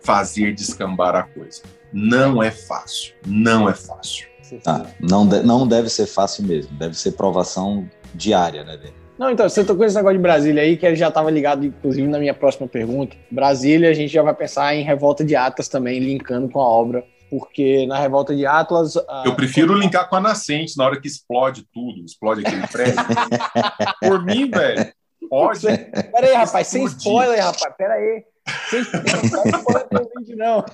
[0.00, 1.62] fazer descambar a coisa.
[1.92, 4.28] Não é fácil, não é fácil.
[4.62, 8.90] Tá, não, de, não deve ser fácil mesmo, deve ser provação diária, né, Dê?
[9.18, 12.06] Não, então, você tocou esse negócio de Brasília aí, que ele já estava ligado, inclusive,
[12.06, 13.16] na minha próxima pergunta.
[13.28, 17.04] Brasília, a gente já vai pensar em Revolta de Atas também, linkando com a obra
[17.30, 18.94] porque na revolta de Atlas.
[19.24, 23.04] Eu prefiro linkar com a nascente na hora que explode tudo, explode aquele prédio.
[24.00, 24.92] Por mim, velho,
[25.28, 25.66] pode.
[25.66, 28.24] Pera aí, rapaz, sem spoiler, rapaz, pera aí.
[28.70, 29.88] Sem spoiler
[30.38, 30.64] não.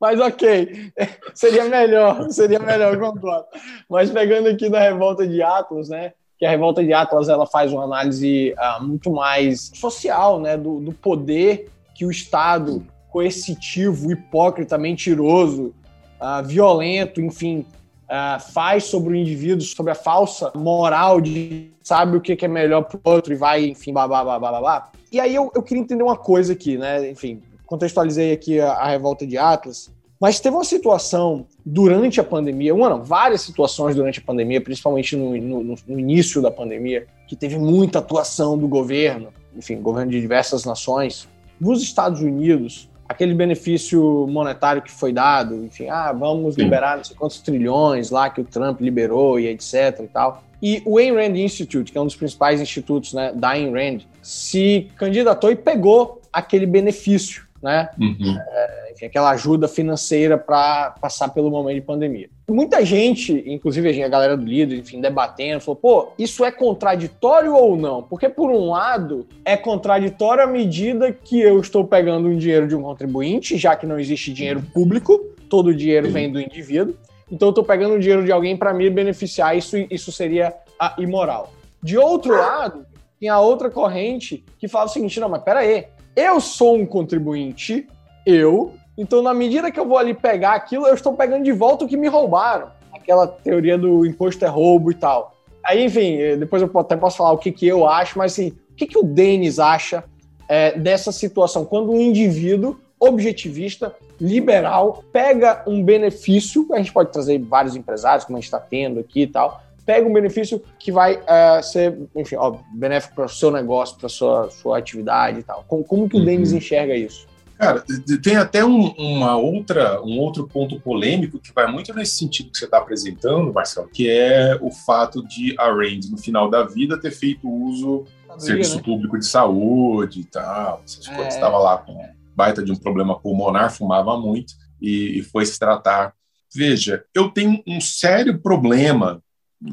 [0.00, 0.92] Mas ok,
[1.34, 3.46] seria melhor, seria melhor, concordo.
[3.90, 6.12] Mas pegando aqui na revolta de Atlas, né?
[6.38, 10.56] Que a revolta de Atlas ela faz uma análise uh, muito mais social, né?
[10.56, 15.74] Do, do poder que o Estado coercitivo, hipócrita, mentiroso
[16.20, 17.64] uh, violento, enfim,
[18.08, 22.82] uh, faz sobre o indivíduo, sobre a falsa moral de sabe o que é melhor
[22.82, 24.90] para o outro e vai, enfim, blá, blá, blá.
[25.10, 27.10] E aí eu, eu queria entender uma coisa aqui, né?
[27.10, 32.74] Enfim, contextualizei aqui a, a revolta de Atlas, mas teve uma situação durante a pandemia,
[32.74, 37.36] uma não, várias situações durante a pandemia, principalmente no, no, no, início da pandemia, que
[37.36, 41.28] teve muita atuação do governo, enfim, governo de diversas nações.
[41.60, 46.62] Nos Estados Unidos, aquele benefício monetário que foi dado, enfim, ah, vamos Sim.
[46.62, 50.44] liberar não sei quantos trilhões lá que o Trump liberou e etc e tal.
[50.60, 54.00] E o Ayn Rand Institute, que é um dos principais institutos né, da Ayn Rand,
[54.20, 57.90] se candidatou e pegou aquele benefício né?
[57.98, 58.36] Uhum.
[58.38, 62.28] É, enfim, aquela ajuda financeira para passar pelo momento de pandemia.
[62.50, 67.76] Muita gente, inclusive a galera do líder, enfim, debatendo, falou: pô, isso é contraditório ou
[67.76, 68.02] não?
[68.02, 72.74] Porque, por um lado, é contraditório à medida que eu estou pegando um dinheiro de
[72.74, 76.96] um contribuinte, já que não existe dinheiro público, todo o dinheiro vem do indivíduo.
[77.30, 80.54] Então, eu estou pegando o dinheiro de alguém para me beneficiar, isso, isso seria
[80.98, 81.52] imoral.
[81.82, 82.84] De outro lado,
[83.20, 87.86] tem a outra corrente que fala o seguinte: não, mas peraí, eu sou um contribuinte,
[88.26, 91.84] eu, então na medida que eu vou ali pegar aquilo, eu estou pegando de volta
[91.84, 92.70] o que me roubaram.
[92.92, 95.34] Aquela teoria do imposto é roubo e tal.
[95.64, 98.74] Aí, enfim, depois eu até posso falar o que, que eu acho, mas assim, o
[98.74, 100.02] que, que o Denis acha
[100.48, 101.64] é, dessa situação?
[101.64, 108.36] Quando um indivíduo objetivista, liberal, pega um benefício, a gente pode trazer vários empresários, como
[108.36, 112.36] a gente está tendo aqui e tal, pega um benefício que vai uh, ser, enfim,
[112.36, 115.64] ó, benéfico para o seu negócio, para sua sua atividade e tal.
[115.68, 116.24] Como, como que o uhum.
[116.24, 117.26] Denis enxerga isso?
[117.58, 117.84] Cara,
[118.22, 122.58] tem até um, uma outra, um outro ponto polêmico que vai muito nesse sentido que
[122.58, 127.00] você está apresentando, Marcelo, que é o fato de a Rand, no final da vida,
[127.00, 128.04] ter feito uso
[128.36, 128.82] de serviço né?
[128.84, 131.14] público de saúde e tal, essas é.
[131.14, 131.34] coisas.
[131.34, 132.00] Estava lá com
[132.36, 136.14] baita de um problema pulmonar, fumava muito e, e foi se tratar.
[136.54, 139.20] Veja, eu tenho um sério problema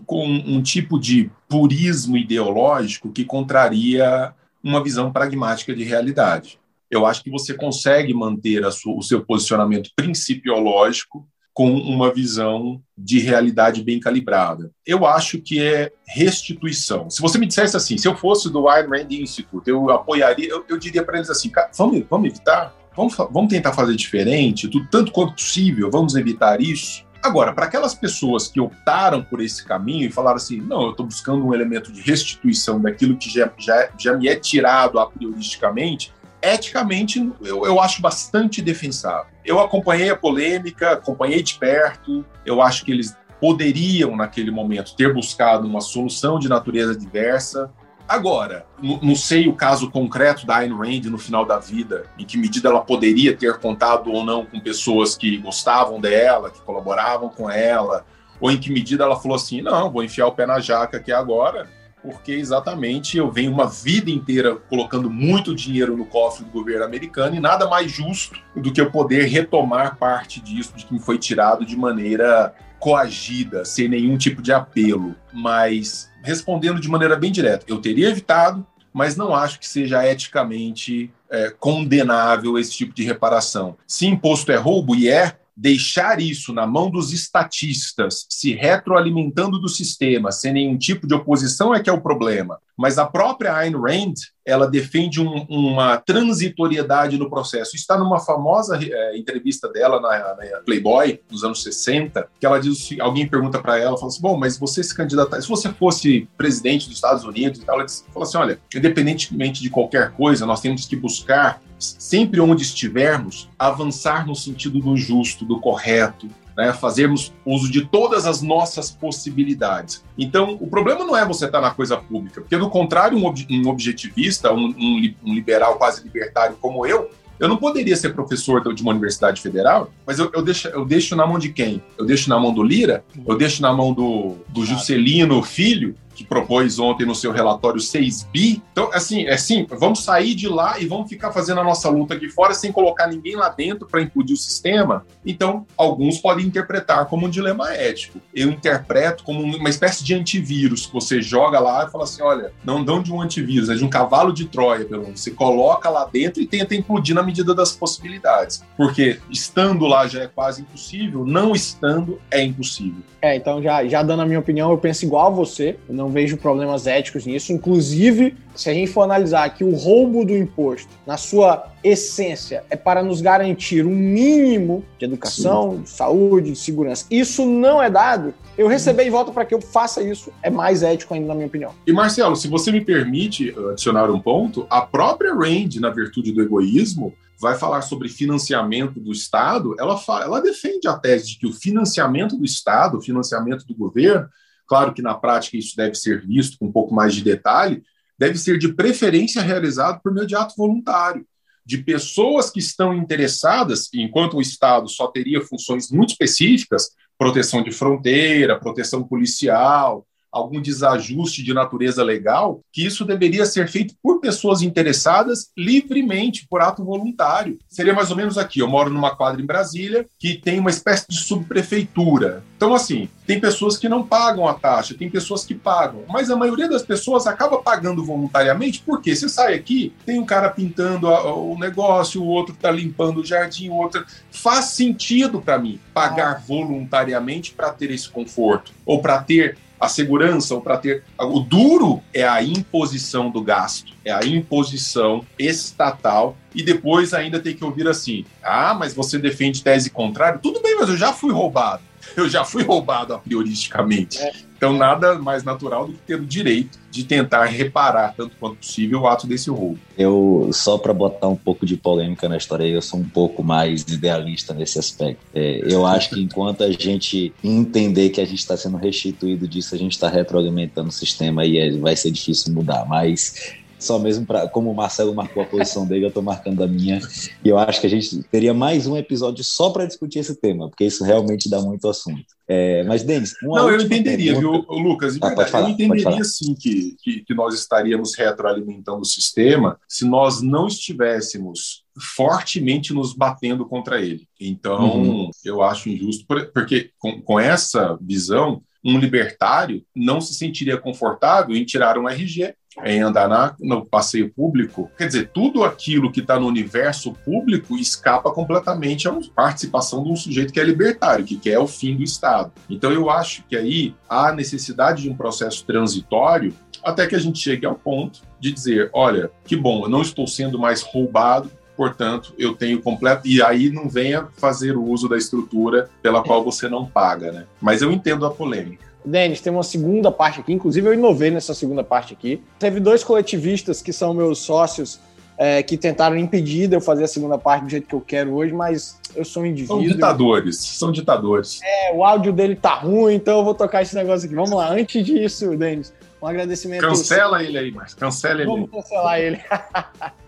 [0.08, 6.60] com um tipo de purismo ideológico que contraria uma visão pragmática de realidade.
[6.90, 13.20] Eu acho que você consegue manter sua, o seu posicionamento principiológico com uma visão de
[13.20, 14.72] realidade bem calibrada.
[14.86, 17.10] Eu acho que é restituição.
[17.10, 20.66] Se você me dissesse assim, se eu fosse do Ayn Rand Institute, eu apoiaria, eu,
[20.68, 25.14] eu diria para eles assim, vamos, vamos evitar, vamos, vamos tentar fazer diferente, tudo, tanto
[25.14, 27.06] quanto possível, vamos evitar isso.
[27.24, 31.08] Agora, para aquelas pessoas que optaram por esse caminho e falaram assim, não, eu estou
[31.08, 36.14] buscando um elemento de restituição daquilo que já, já, já me é tirado a prioristicamente,
[36.54, 39.32] eticamente eu, eu acho bastante defensável.
[39.44, 45.14] Eu acompanhei a polêmica, acompanhei de perto, eu acho que eles poderiam, naquele momento, ter
[45.14, 47.72] buscado uma solução de natureza diversa.
[48.08, 48.66] Agora,
[49.02, 52.70] não sei o caso concreto da Ayn Rand no final da vida, em que medida
[52.70, 58.06] ela poderia ter contado ou não com pessoas que gostavam dela, que colaboravam com ela,
[58.40, 61.12] ou em que medida ela falou assim: não, vou enfiar o pé na jaca aqui
[61.12, 61.68] agora,
[62.06, 67.36] porque exatamente eu venho uma vida inteira colocando muito dinheiro no cofre do governo americano
[67.36, 71.18] e nada mais justo do que eu poder retomar parte disso de que me foi
[71.18, 75.16] tirado de maneira coagida, sem nenhum tipo de apelo.
[75.34, 81.12] Mas respondendo de maneira bem direta, eu teria evitado, mas não acho que seja eticamente
[81.30, 83.76] é, condenável esse tipo de reparação.
[83.88, 89.70] Se imposto é roubo, e é, deixar isso na mão dos estatistas, se retroalimentando do
[89.70, 92.60] sistema, sem nenhum tipo de oposição, é que é o problema.
[92.78, 94.16] Mas a própria Ayn Rand,
[94.46, 97.76] ela defende um, uma transitoriedade no processo.
[97.76, 102.90] Está numa famosa é, entrevista dela na, na, Playboy, nos anos 60, que ela diz,
[103.00, 106.88] alguém pergunta para ela, fala assim, bom, mas você se candidatar, se você fosse presidente
[106.88, 110.96] dos Estados Unidos ela diz, fala assim, olha, independentemente de qualquer coisa, nós temos que
[110.96, 117.86] buscar sempre onde estivermos, avançar no sentido do justo, do correto, né, fazermos uso de
[117.86, 120.04] todas as nossas possibilidades.
[120.18, 123.46] Então, o problema não é você estar na coisa pública, porque, do contrário, um, ob
[123.52, 128.74] um objetivista, um, um, um, liberal quase libertário como eu, eu não poderia ser professor
[128.74, 131.84] de uma universidade federal, mas eu, eu, deixo, eu deixo na mão de quem?
[131.98, 133.04] Eu deixo na mão do Lira?
[133.28, 135.96] Eu deixo na mão do, do Juscelino Filho?
[136.16, 138.64] Que propôs ontem no seu relatório 6 bi.
[138.72, 142.16] Então, assim, é assim, vamos sair de lá e vamos ficar fazendo a nossa luta
[142.16, 145.06] aqui fora sem colocar ninguém lá dentro para implodir o sistema.
[145.26, 148.20] Então, alguns podem interpretar como um dilema ético.
[148.34, 152.52] Eu interpreto como uma espécie de antivírus que você joga lá e fala assim: olha,
[152.64, 155.20] não dão de um antivírus, é de um cavalo de Troia, pelo menos.
[155.20, 158.64] Você coloca lá dentro e tenta implodir na medida das possibilidades.
[158.78, 163.04] Porque estando lá já é quase impossível, não estando é impossível.
[163.22, 165.78] É, então já, já dando a minha opinião, eu penso igual a você.
[165.90, 167.52] Não não vejo problemas éticos nisso.
[167.52, 172.76] Inclusive, se a gente for analisar que o roubo do imposto, na sua essência, é
[172.76, 175.82] para nos garantir um mínimo de educação, Sim.
[175.82, 177.06] de saúde, de segurança.
[177.10, 178.34] Isso não é dado.
[178.58, 181.48] Eu receber e volta para que eu faça isso é mais ético ainda, na minha
[181.48, 181.72] opinião.
[181.86, 186.42] E Marcelo, se você me permite adicionar um ponto, a própria Rand, na virtude do
[186.42, 191.48] egoísmo, vai falar sobre financiamento do Estado, ela, fala, ela defende a tese de que
[191.48, 194.30] o financiamento do Estado, o financiamento do governo,
[194.68, 197.84] claro que na prática isso deve ser visto com um pouco mais de detalhe,
[198.18, 201.26] deve ser de preferência realizado por meio de ato voluntário,
[201.66, 207.72] de pessoas que estão interessadas, enquanto o Estado só teria funções muito específicas, proteção de
[207.72, 210.06] fronteira, proteção policial,
[210.36, 216.62] algum desajuste de natureza legal, que isso deveria ser feito por pessoas interessadas livremente, por
[216.62, 217.58] ato voluntário.
[217.70, 221.08] Seria mais ou menos aqui: eu moro numa quadra em Brasília que tem uma espécie
[221.08, 222.44] de subprefeitura.
[222.58, 226.36] Então, assim, tem pessoas que não pagam a taxa, tem pessoas que pagam, mas a
[226.36, 231.58] maioria das pessoas acaba pagando voluntariamente, porque você sai aqui, tem um cara pintando o
[231.58, 234.06] negócio, o outro está limpando o jardim, o outro.
[234.32, 240.54] Faz sentido para mim pagar voluntariamente para ter esse conforto, ou para ter a segurança
[240.56, 241.04] ou para ter.
[241.20, 247.56] O duro é a imposição do gasto, é a imposição estatal e depois ainda tem
[247.56, 250.40] que ouvir assim: ah, mas você defende tese contrária?
[250.40, 251.84] Tudo bem, mas eu já fui roubado.
[252.16, 254.20] Eu já fui roubado a prioristicamente.
[254.20, 254.32] É.
[254.58, 259.02] Então, nada mais natural do que ter o direito de tentar reparar, tanto quanto possível,
[259.02, 259.78] o ato desse roubo.
[259.98, 263.82] Eu, só para botar um pouco de polêmica na história, eu sou um pouco mais
[263.82, 265.20] idealista nesse aspecto.
[265.34, 269.76] É, eu acho que enquanto a gente entender que a gente está sendo restituído disso,
[269.76, 272.86] a gente está retroalimentando o sistema e é, vai ser difícil mudar.
[272.86, 276.68] Mas só mesmo para como o Marcelo marcou a posição dele, eu estou marcando a
[276.68, 277.00] minha.
[277.44, 280.70] E eu acho que a gente teria mais um episódio só para discutir esse tema,
[280.70, 282.26] porque isso realmente dá muito assunto.
[282.48, 284.68] É, mas, Denis, Não, eu entenderia, pergunta...
[284.70, 285.18] viu, Lucas?
[285.20, 290.06] Ah, verdade, falar, eu entenderia sim que, que, que nós estaríamos retroalimentando o sistema se
[290.06, 291.84] nós não estivéssemos
[292.16, 294.28] fortemente nos batendo contra ele.
[294.40, 295.32] Então, uhum.
[295.44, 301.66] eu acho injusto, porque com, com essa visão, um libertário não se sentiria confortável em
[301.66, 304.92] tirar um RG em andar na, no passeio público.
[304.98, 310.16] Quer dizer, tudo aquilo que está no universo público escapa completamente à participação de um
[310.16, 312.52] sujeito que é libertário, que quer o fim do Estado.
[312.70, 317.40] Então, eu acho que aí há necessidade de um processo transitório até que a gente
[317.40, 322.34] chegue ao ponto de dizer: olha, que bom, eu não estou sendo mais roubado, portanto,
[322.38, 323.28] eu tenho completo.
[323.28, 327.46] E aí não venha fazer o uso da estrutura pela qual você não paga, né?
[327.62, 328.86] Mas eu entendo a polêmica.
[329.04, 332.42] Denis, tem uma segunda parte aqui, inclusive eu inovei nessa segunda parte aqui.
[332.58, 335.00] Teve dois coletivistas que são meus sócios
[335.38, 338.34] é, que tentaram impedir de eu fazer a segunda parte do jeito que eu quero
[338.34, 339.82] hoje, mas eu sou um indivíduo.
[339.82, 341.60] São ditadores, são ditadores.
[341.64, 344.36] É, o áudio dele tá ruim, então eu vou tocar esse negócio aqui.
[344.36, 345.94] Vamos lá, antes disso, Denis,
[346.26, 346.82] um agradecimento.
[346.82, 348.46] Cancela ele aí, mas cancela ele.
[348.50, 349.40] Vamos cancelar ele.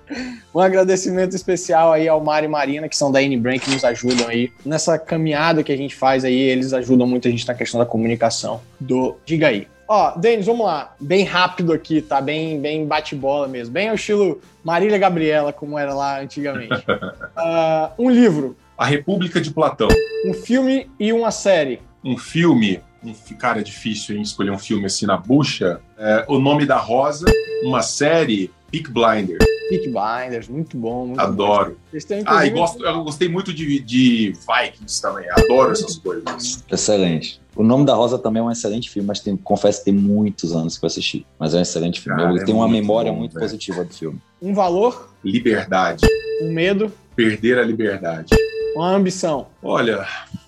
[0.55, 4.29] Um agradecimento especial aí ao Mário e Marina, que são da N-Brain, que nos ajudam
[4.29, 6.33] aí nessa caminhada que a gente faz aí.
[6.33, 9.67] Eles ajudam muito a gente na questão da comunicação do Diga aí.
[9.85, 10.95] Ó, Denis, vamos lá.
[10.97, 12.21] Bem rápido aqui, tá?
[12.21, 13.73] Bem, bem bate-bola mesmo.
[13.73, 16.73] Bem ao estilo Marília Gabriela, como era lá antigamente.
[16.73, 18.55] uh, um livro.
[18.77, 19.89] A República de Platão.
[20.25, 21.81] Um filme e uma série.
[22.01, 22.81] Um filme.
[23.03, 25.79] Um, cara, é difícil hein, escolher um filme assim na bucha.
[25.97, 27.25] É, o Nome da Rosa.
[27.63, 28.51] Uma série.
[28.71, 29.37] Peak Blinder.
[29.69, 31.07] Peak Blinders, muito bom.
[31.07, 31.77] Muito Adoro.
[31.91, 32.23] Bom.
[32.25, 35.29] ah, e gosto, eu gostei muito de, de Vikings também.
[35.29, 36.63] Adoro essas coisas.
[36.69, 37.41] Excelente.
[37.55, 40.55] O Nome da Rosa também é um excelente filme, mas tem, confesso que tem muitos
[40.55, 41.25] anos que eu assisti.
[41.39, 42.21] Mas é um excelente filme.
[42.21, 43.45] Cara, eu é tenho uma memória bom, muito véio.
[43.45, 44.21] positiva do filme.
[44.41, 45.13] Um valor?
[45.23, 46.05] Liberdade.
[46.41, 46.91] Um medo?
[47.15, 48.35] Perder a liberdade.
[48.75, 49.47] Uma ambição?
[49.61, 50.05] Olha,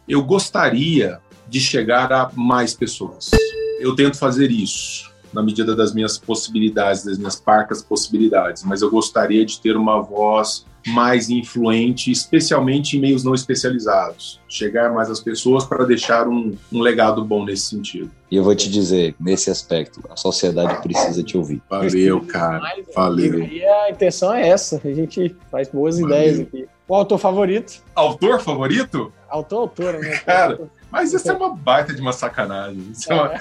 [0.07, 1.19] eu gostaria
[1.49, 3.31] de chegar a mais pessoas.
[3.79, 8.89] Eu tento fazer isso na medida das minhas possibilidades, das minhas parcas possibilidades, mas eu
[8.89, 14.39] gostaria de ter uma voz mais influente, especialmente em meios não especializados.
[14.47, 18.09] Chegar mais às pessoas para deixar um, um, legado bom nesse sentido.
[18.31, 21.61] E eu vou te dizer, nesse aspecto, a sociedade precisa te ouvir.
[21.69, 22.61] Valeu, cara.
[22.95, 23.43] Valeu.
[23.43, 26.15] E a intenção é essa, a gente faz boas Valeu.
[26.15, 26.65] ideias aqui.
[26.87, 27.83] O autor favorito?
[27.93, 29.13] Autor favorito?
[29.29, 30.17] Autor, autora, né?
[30.25, 30.59] Cara,
[30.91, 32.89] mas isso é uma baita de uma sacanagem.
[32.91, 33.33] Isso é, é uma...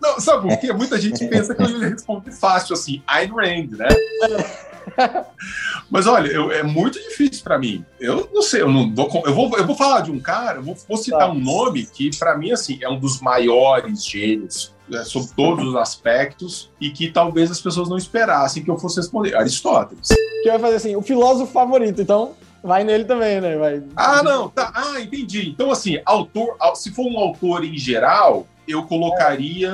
[0.00, 0.72] Não, sabe por quê?
[0.72, 3.88] Muita gente pensa que eu ia responder fácil, assim, Ayn Rand, né?
[5.90, 7.84] Mas olha, eu, é muito difícil para mim.
[8.00, 10.62] Eu não sei, eu não vou, eu vou, eu vou falar de um cara, eu
[10.62, 15.04] vou, vou citar um nome que para mim assim é um dos maiores gênios é,
[15.04, 19.36] sob todos os aspectos e que talvez as pessoas não esperassem que eu fosse responder.
[19.36, 20.08] Aristóteles.
[20.42, 23.56] Que vai fazer assim, o filósofo favorito, então vai nele também, né?
[23.56, 23.82] Vai...
[23.96, 24.72] Ah, não, tá.
[24.74, 25.48] Ah, entendi.
[25.48, 29.72] Então, assim, autor, se for um autor em geral, eu colocaria.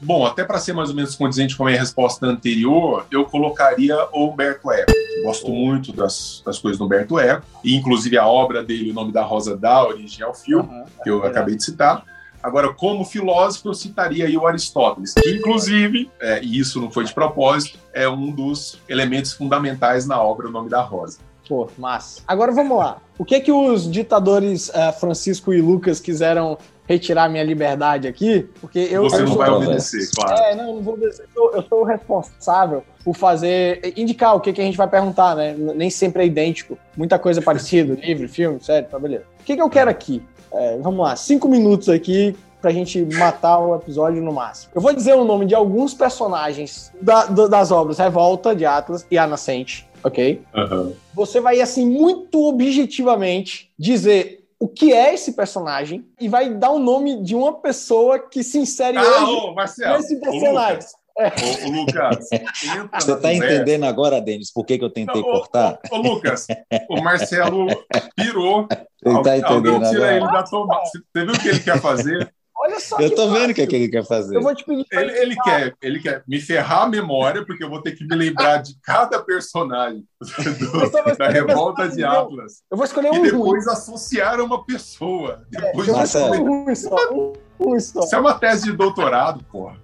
[0.00, 3.96] Bom, até para ser mais ou menos condizente com a minha resposta anterior, eu colocaria
[4.12, 4.92] o Humberto Eco.
[5.24, 9.12] Gosto muito das, das coisas do Humberto Eco, e inclusive a obra dele, O Nome
[9.12, 12.04] da Rosa dá origem ao filme, uhum, que eu é acabei de citar.
[12.42, 17.04] Agora, como filósofo, eu citaria aí o Aristóteles, que inclusive, é, e isso não foi
[17.04, 21.18] de propósito, é um dos elementos fundamentais na obra O Nome da Rosa.
[21.48, 22.22] Pô, massa.
[22.26, 22.98] Agora vamos lá.
[23.18, 28.48] O que que os ditadores uh, Francisco e Lucas quiseram retirar minha liberdade aqui?
[28.60, 29.02] Porque eu.
[29.04, 30.42] Você eu não sou, vai obedecer, claro.
[30.42, 31.24] É, não, não vou obedecer.
[31.34, 33.94] Eu, eu sou o responsável por fazer.
[33.96, 35.54] indicar o que, que a gente vai perguntar, né?
[35.56, 36.76] Nem sempre é idêntico.
[36.96, 39.24] Muita coisa parecida, livro, filme, sério, tá beleza.
[39.40, 40.22] O que, que eu quero aqui?
[40.52, 44.72] É, vamos lá, cinco minutos aqui pra gente matar o episódio no máximo.
[44.74, 49.06] Eu vou dizer o nome de alguns personagens da, do, das obras Revolta de Atlas
[49.10, 50.40] e A Nascente ok?
[50.54, 50.94] Uhum.
[51.14, 56.78] Você vai, assim, muito objetivamente dizer o que é esse personagem e vai dar o
[56.78, 60.88] nome de uma pessoa que se insere ah, hoje ô, Marcelo, nesse personagem.
[61.18, 61.28] É.
[61.28, 65.78] Ô, ô, Lucas, você está entendendo agora, Denis, por que, que eu tentei Não, cortar?
[65.90, 66.46] Ô, ô, Lucas,
[66.88, 67.66] o Marcelo
[68.14, 68.68] pirou.
[69.04, 70.16] Ele está entendendo Alguém tira agora?
[70.16, 70.82] ele da tomada.
[70.84, 72.34] Você viu o que ele quer fazer?
[72.66, 73.54] Olha só Eu tô vendo o fácil.
[73.54, 74.36] que, é que ele quer fazer.
[74.36, 77.70] Eu vou te pedir Ele, ele, quer, ele quer me ferrar a memória, porque eu
[77.70, 82.62] vou ter que me lembrar de cada personagem do- Eu da revolta de Atlas.
[82.70, 83.30] Eu vou escolher E um ruim.
[83.30, 85.42] depois associar a uma pessoa.
[85.50, 86.34] Depois Eu vou Marcelo.
[86.34, 86.96] escolher um ruim só.
[87.12, 88.00] Um ruim só.
[88.00, 89.76] Isso é uma tese de doutorado, porra.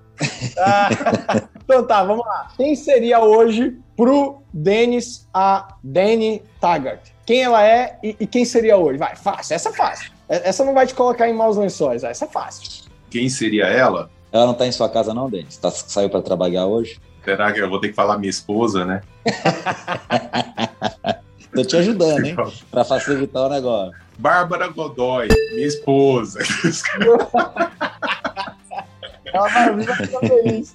[0.59, 0.89] Ah,
[1.65, 2.49] então tá, vamos lá.
[2.57, 7.09] Quem seria hoje pro Dennis a Danny Taggart?
[7.27, 8.99] Quem ela é e, e quem seria hoje?
[8.99, 9.55] Vai, fácil.
[9.55, 10.12] Essa é fácil.
[10.29, 12.05] É- Essa não vai te colocar em maus lençóis.
[12.05, 12.69] Essa é fácil.
[13.11, 14.11] Quem seria ela?
[14.31, 15.57] Ela não tá em sua casa, não, Denis?
[15.59, 16.99] Tá, saiu para trabalhar hoje?
[17.25, 19.01] Será que eu vou ter que falar minha esposa, né?
[21.55, 22.35] Tô te ajudando, hein?
[22.71, 23.93] Pra facilitar o negócio.
[24.19, 26.41] Bárbara Godoy, minha esposa.
[29.33, 30.73] Ela vai vir vai feliz.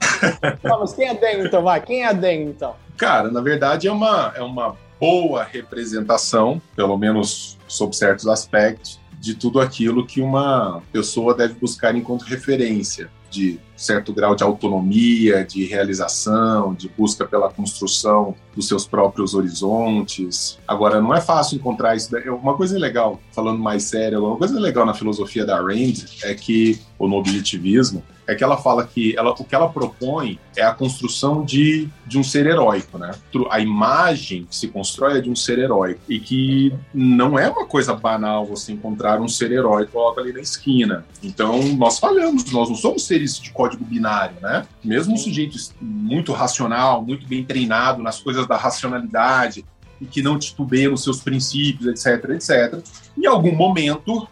[0.64, 1.64] Mas quem é Danny então?
[1.64, 2.76] Vai, quem é a Danny então?
[2.95, 9.36] Cara, na verdade é uma, é uma boa representação, pelo menos sob certos aspectos, de
[9.36, 15.63] tudo aquilo que uma pessoa deve buscar enquanto referência, de certo grau de autonomia, de
[15.65, 20.57] realização, de busca pela construção dos seus próprios horizontes.
[20.67, 22.11] Agora, não é fácil encontrar isso.
[22.11, 22.28] daí.
[22.30, 26.82] Uma coisa legal, falando mais sério, uma coisa legal na filosofia da Rand é que,
[26.97, 30.73] ou no objetivismo, é que ela fala que ela, o que ela propõe é a
[30.73, 33.11] construção de, de um ser heróico, né?
[33.49, 37.65] A imagem que se constrói é de um ser heróico e que não é uma
[37.65, 41.05] coisa banal você encontrar um ser heróico logo ali na esquina.
[41.23, 44.65] Então, nós falhamos, nós não somos seres de binário, né?
[44.84, 49.65] Mesmo um sujeito muito racional, muito bem treinado nas coisas da racionalidade
[49.99, 52.82] e que não titubeia nos seus princípios, etc, etc,
[53.18, 54.28] em algum momento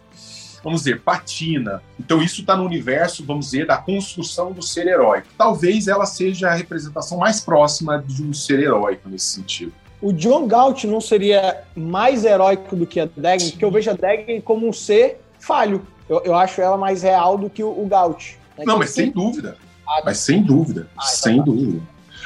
[0.66, 1.80] vamos dizer, patina.
[1.98, 5.28] Então isso está no universo, vamos dizer, da construção do ser heróico.
[5.38, 9.72] Talvez ela seja a representação mais próxima de um ser heróico nesse sentido.
[10.02, 13.94] O John Galt não seria mais heróico do que a Dagon, porque eu vejo a
[13.94, 15.86] Dagon como um ser falho.
[16.08, 18.34] Eu, eu acho ela mais real do que o, o Galt.
[18.58, 18.64] Né?
[18.66, 19.56] Não, Que mas sem sim, dúvida.
[19.88, 21.44] Ah, Mas sem dúvida, Ah, então sem tá.
[21.44, 21.82] dúvida.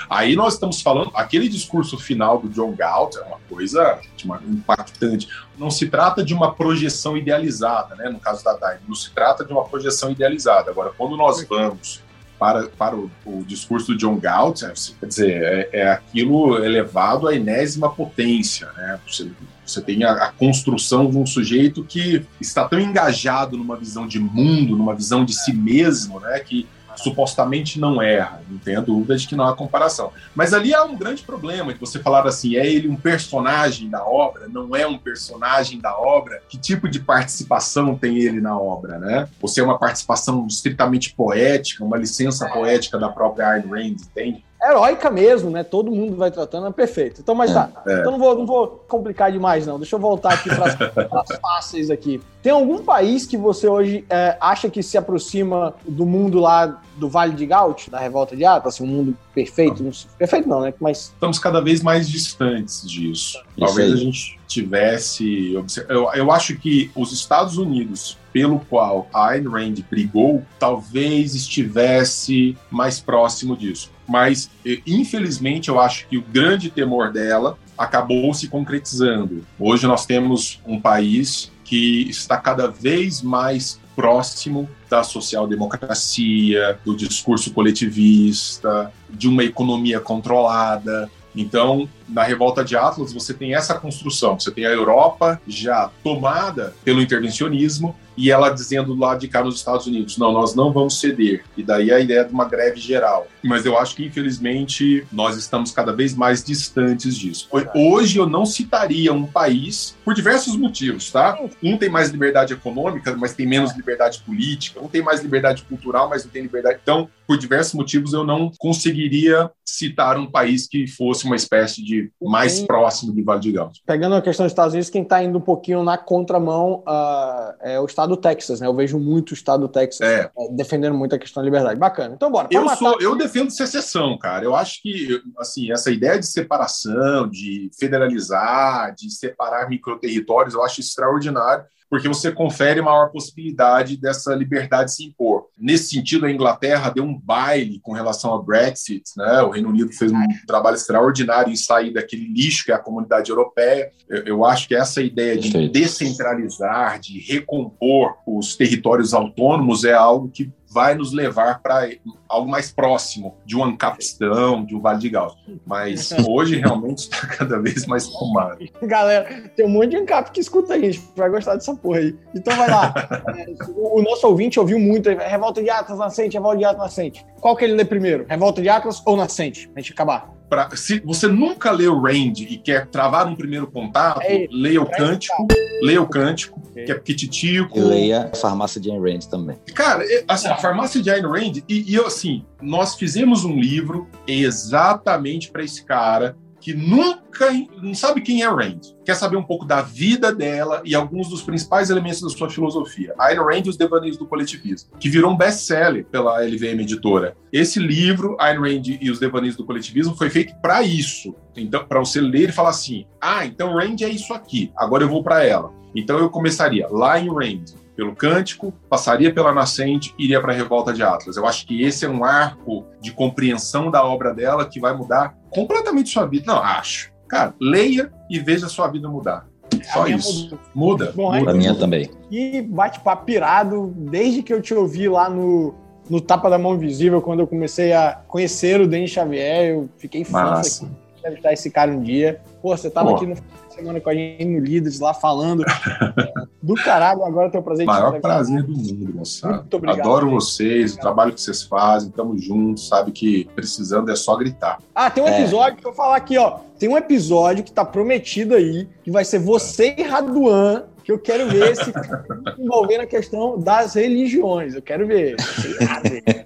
[0.09, 4.01] Aí nós estamos falando, aquele discurso final do John Galt é uma coisa
[4.49, 5.29] impactante.
[5.59, 8.09] Não se trata de uma projeção idealizada, né?
[8.09, 10.71] No caso da Daime, não se trata de uma projeção idealizada.
[10.71, 12.01] Agora, quando nós vamos
[12.41, 17.29] para, para o, o discurso do John Galt, é, quer dizer, é, é aquilo elevado
[17.29, 18.99] à enésima potência, né?
[19.07, 19.31] Você,
[19.65, 24.19] você tem a, a construção de um sujeito que está tão engajado numa visão de
[24.19, 26.39] mundo, numa visão de si mesmo, né?
[26.41, 26.67] Que
[26.97, 30.13] supostamente não erra, não tenha dúvida de que não há comparação.
[30.35, 34.05] Mas ali há um grande problema de você falar assim, é ele um personagem da
[34.05, 38.99] obra, não é um personagem da obra, que tipo de participação tem ele na obra,
[38.99, 39.29] né?
[39.41, 44.45] Ou se é uma participação estritamente poética, uma licença poética da própria Ayn Rand, entende?
[44.63, 45.65] Heróica mesmo, né?
[45.65, 47.21] Todo mundo vai tratando, é perfeito.
[47.21, 47.71] Então, mas tá.
[47.87, 48.01] É.
[48.01, 49.79] Então não vou, não vou complicar demais, não.
[49.79, 52.21] Deixa eu voltar aqui para as fáceis aqui.
[52.43, 57.09] Tem algum país que você hoje é, acha que se aproxima do mundo lá do
[57.09, 59.83] Vale de Gaut, da Revolta de Atlas, assim, um mundo perfeito?
[59.83, 60.73] Não perfeito não, né?
[60.81, 63.43] Mas Estamos cada vez mais distantes disso.
[63.59, 63.95] Talvez aí.
[63.95, 65.55] a gente tivesse.
[65.89, 72.57] Eu, eu acho que os Estados Unidos, pelo qual a Ayn Rand brigou, talvez estivesse
[72.71, 73.91] mais próximo disso.
[74.09, 74.51] Mas,
[74.87, 79.45] infelizmente, eu acho que o grande temor dela acabou se concretizando.
[79.59, 87.53] Hoje nós temos um país que está cada vez mais próximo da social-democracia, do discurso
[87.53, 94.39] coletivista, de uma economia controlada, Então, na revolta de Atlas, você tem essa construção.
[94.39, 99.57] Você tem a Europa já tomada pelo intervencionismo e ela dizendo lá de cá nos
[99.57, 101.43] Estados Unidos: não, nós não vamos ceder.
[101.57, 103.27] E daí a ideia de uma greve geral.
[103.43, 107.49] Mas eu acho que, infelizmente, nós estamos cada vez mais distantes disso.
[107.75, 111.39] Hoje eu não citaria um país, por diversos motivos, tá?
[111.63, 114.81] Um tem mais liberdade econômica, mas tem menos liberdade política.
[114.81, 116.79] Um tem mais liberdade cultural, mas não tem liberdade.
[116.83, 122.00] Então, por diversos motivos, eu não conseguiria citar um país que fosse uma espécie de
[122.21, 123.81] mais próximo de Vale de Gauss.
[123.85, 127.81] Pegando a questão dos Estados Unidos, quem está indo um pouquinho na contramão uh, é
[127.81, 128.67] o estado do Texas, né?
[128.67, 130.31] Eu vejo muito o estado do Texas é.
[130.37, 131.79] uh, defendendo muito a questão da liberdade.
[131.79, 132.15] Bacana.
[132.15, 132.49] Então, bora.
[132.51, 134.45] Eu, sou, eu defendo secessão, cara.
[134.45, 140.81] Eu acho que assim, essa ideia de separação, de federalizar, de separar microterritórios, eu acho
[140.81, 145.49] extraordinário porque você confere maior possibilidade dessa liberdade se impor.
[145.59, 149.43] Nesse sentido, a Inglaterra deu um baile com relação ao Brexit, né?
[149.43, 153.31] O Reino Unido fez um trabalho extraordinário em sair daquele lixo que é a comunidade
[153.31, 153.91] europeia.
[154.09, 160.29] Eu, eu acho que essa ideia de descentralizar, de recompor os territórios autônomos é algo
[160.29, 161.91] que vai nos levar para
[162.29, 165.37] algo mais próximo de um Ancapistão, de um Vale de Gauss.
[165.67, 168.59] Mas hoje realmente está cada vez mais tomado.
[168.83, 172.17] Galera, tem um monte de Ancap que escuta a gente, vai gostar dessa porra aí.
[172.35, 172.95] Então vai lá.
[173.75, 177.27] o nosso ouvinte ouviu muito Revolta de Atlas Nascente, Revolta de Atlas Nascente.
[177.41, 178.25] Qual que ele lê primeiro?
[178.29, 179.69] Revolta de Atlas ou Nascente?
[179.69, 180.40] Pra gente acabar.
[180.51, 184.91] Pra, se você nunca leu Rand e quer travar um primeiro contato, é leia o
[184.91, 185.47] Cântico,
[185.81, 186.85] leia o Cântico, okay.
[186.85, 187.79] que é pequititico.
[187.79, 189.57] E leia a Farmácia de Ayn Rand também.
[189.73, 194.09] Cara, é, assim, a Farmácia de Ayn Rand, e, e assim, nós fizemos um livro
[194.27, 197.47] exatamente para esse cara que nunca
[197.83, 201.43] não sabe quem é Rand, quer saber um pouco da vida dela e alguns dos
[201.43, 203.15] principais elementos da sua filosofia.
[203.19, 207.37] Ayn Rand e os Devaneios do Coletivismo, que virou um best-seller pela LVM Editora.
[207.53, 211.35] Esse livro, Ayn Rand e os Devaneios do Coletivismo, foi feito para isso.
[211.57, 214.71] Então, para você ler e falar assim: "Ah, então Rand é isso aqui.
[214.77, 215.73] Agora eu vou para ela".
[215.95, 220.91] Então eu começaria lá em Rand, pelo Cântico, passaria pela Nascente, iria para a Revolta
[220.91, 221.37] de Atlas.
[221.37, 225.37] Eu acho que esse é um arco de compreensão da obra dela que vai mudar
[225.51, 226.51] completamente sua vida.
[226.51, 227.13] Não, acho.
[227.29, 229.47] Cara, leia e veja sua vida mudar.
[229.93, 230.59] Só isso.
[230.75, 231.13] Muda.
[231.15, 231.51] Bom, muda.
[231.51, 232.11] A minha também.
[232.31, 235.75] E bate-papo pirado, desde que eu te ouvi lá no,
[236.09, 240.25] no Tapa da Mão Invisível, quando eu comecei a conhecer o Denis Xavier, eu fiquei
[240.25, 240.89] fã aqui.
[241.23, 242.41] Deve estar esse cara um dia.
[242.61, 243.17] Pô, você tava Pô.
[243.17, 243.37] aqui no
[243.81, 245.65] semana com a gente no Líderes lá falando
[246.63, 247.25] do caralho.
[247.25, 249.57] Agora eu tenho o prazer de Maior prazer do mundo, moçada.
[249.59, 250.01] Muito obrigado.
[250.01, 250.35] Adoro gente.
[250.35, 254.79] vocês, o trabalho que vocês fazem, tamo juntos, sabe que precisando é só gritar.
[254.95, 255.41] Ah, tem um é.
[255.41, 256.59] episódio que eu vou falar aqui, ó.
[256.79, 261.19] Tem um episódio que tá prometido aí, que vai ser você e Raduan que eu
[261.19, 261.93] quero ver se
[262.59, 264.75] envolvendo a questão das religiões.
[264.75, 265.37] Eu quero ver.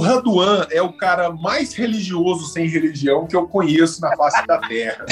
[0.00, 4.56] o Raduan é o cara mais religioso sem religião que eu conheço na face da
[4.58, 5.04] Terra.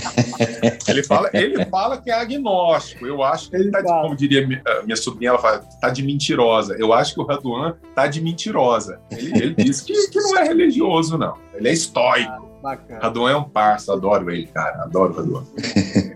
[0.88, 3.06] Ele fala, ele fala que é agnóstico.
[3.06, 6.74] Eu acho que ele está, como diria minha sobrinha, ela fala, tá de mentirosa.
[6.78, 8.98] Eu acho que o Raduan tá de mentirosa.
[9.10, 11.36] Ele, ele diz que, que não é religioso, não.
[11.52, 12.48] Ele é estoico.
[12.62, 13.00] Bacana.
[13.02, 14.84] Raduan é um parça, adoro ele, cara.
[14.84, 15.44] Adoro o Raduan.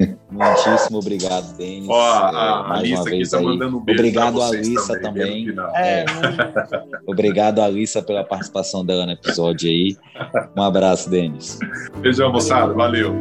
[0.32, 1.88] Muitíssimo obrigado, Denis.
[1.88, 5.54] Ó, a, é, Alissa aqui tá mandando um beijo Obrigado, Alissa, também.
[5.54, 5.66] também.
[5.74, 6.04] É,
[7.06, 9.96] obrigado, Alissa, pela participação dela no episódio aí.
[10.56, 11.58] Um abraço, Denis.
[12.00, 12.72] Beijão, moçada.
[12.72, 13.20] Valeu.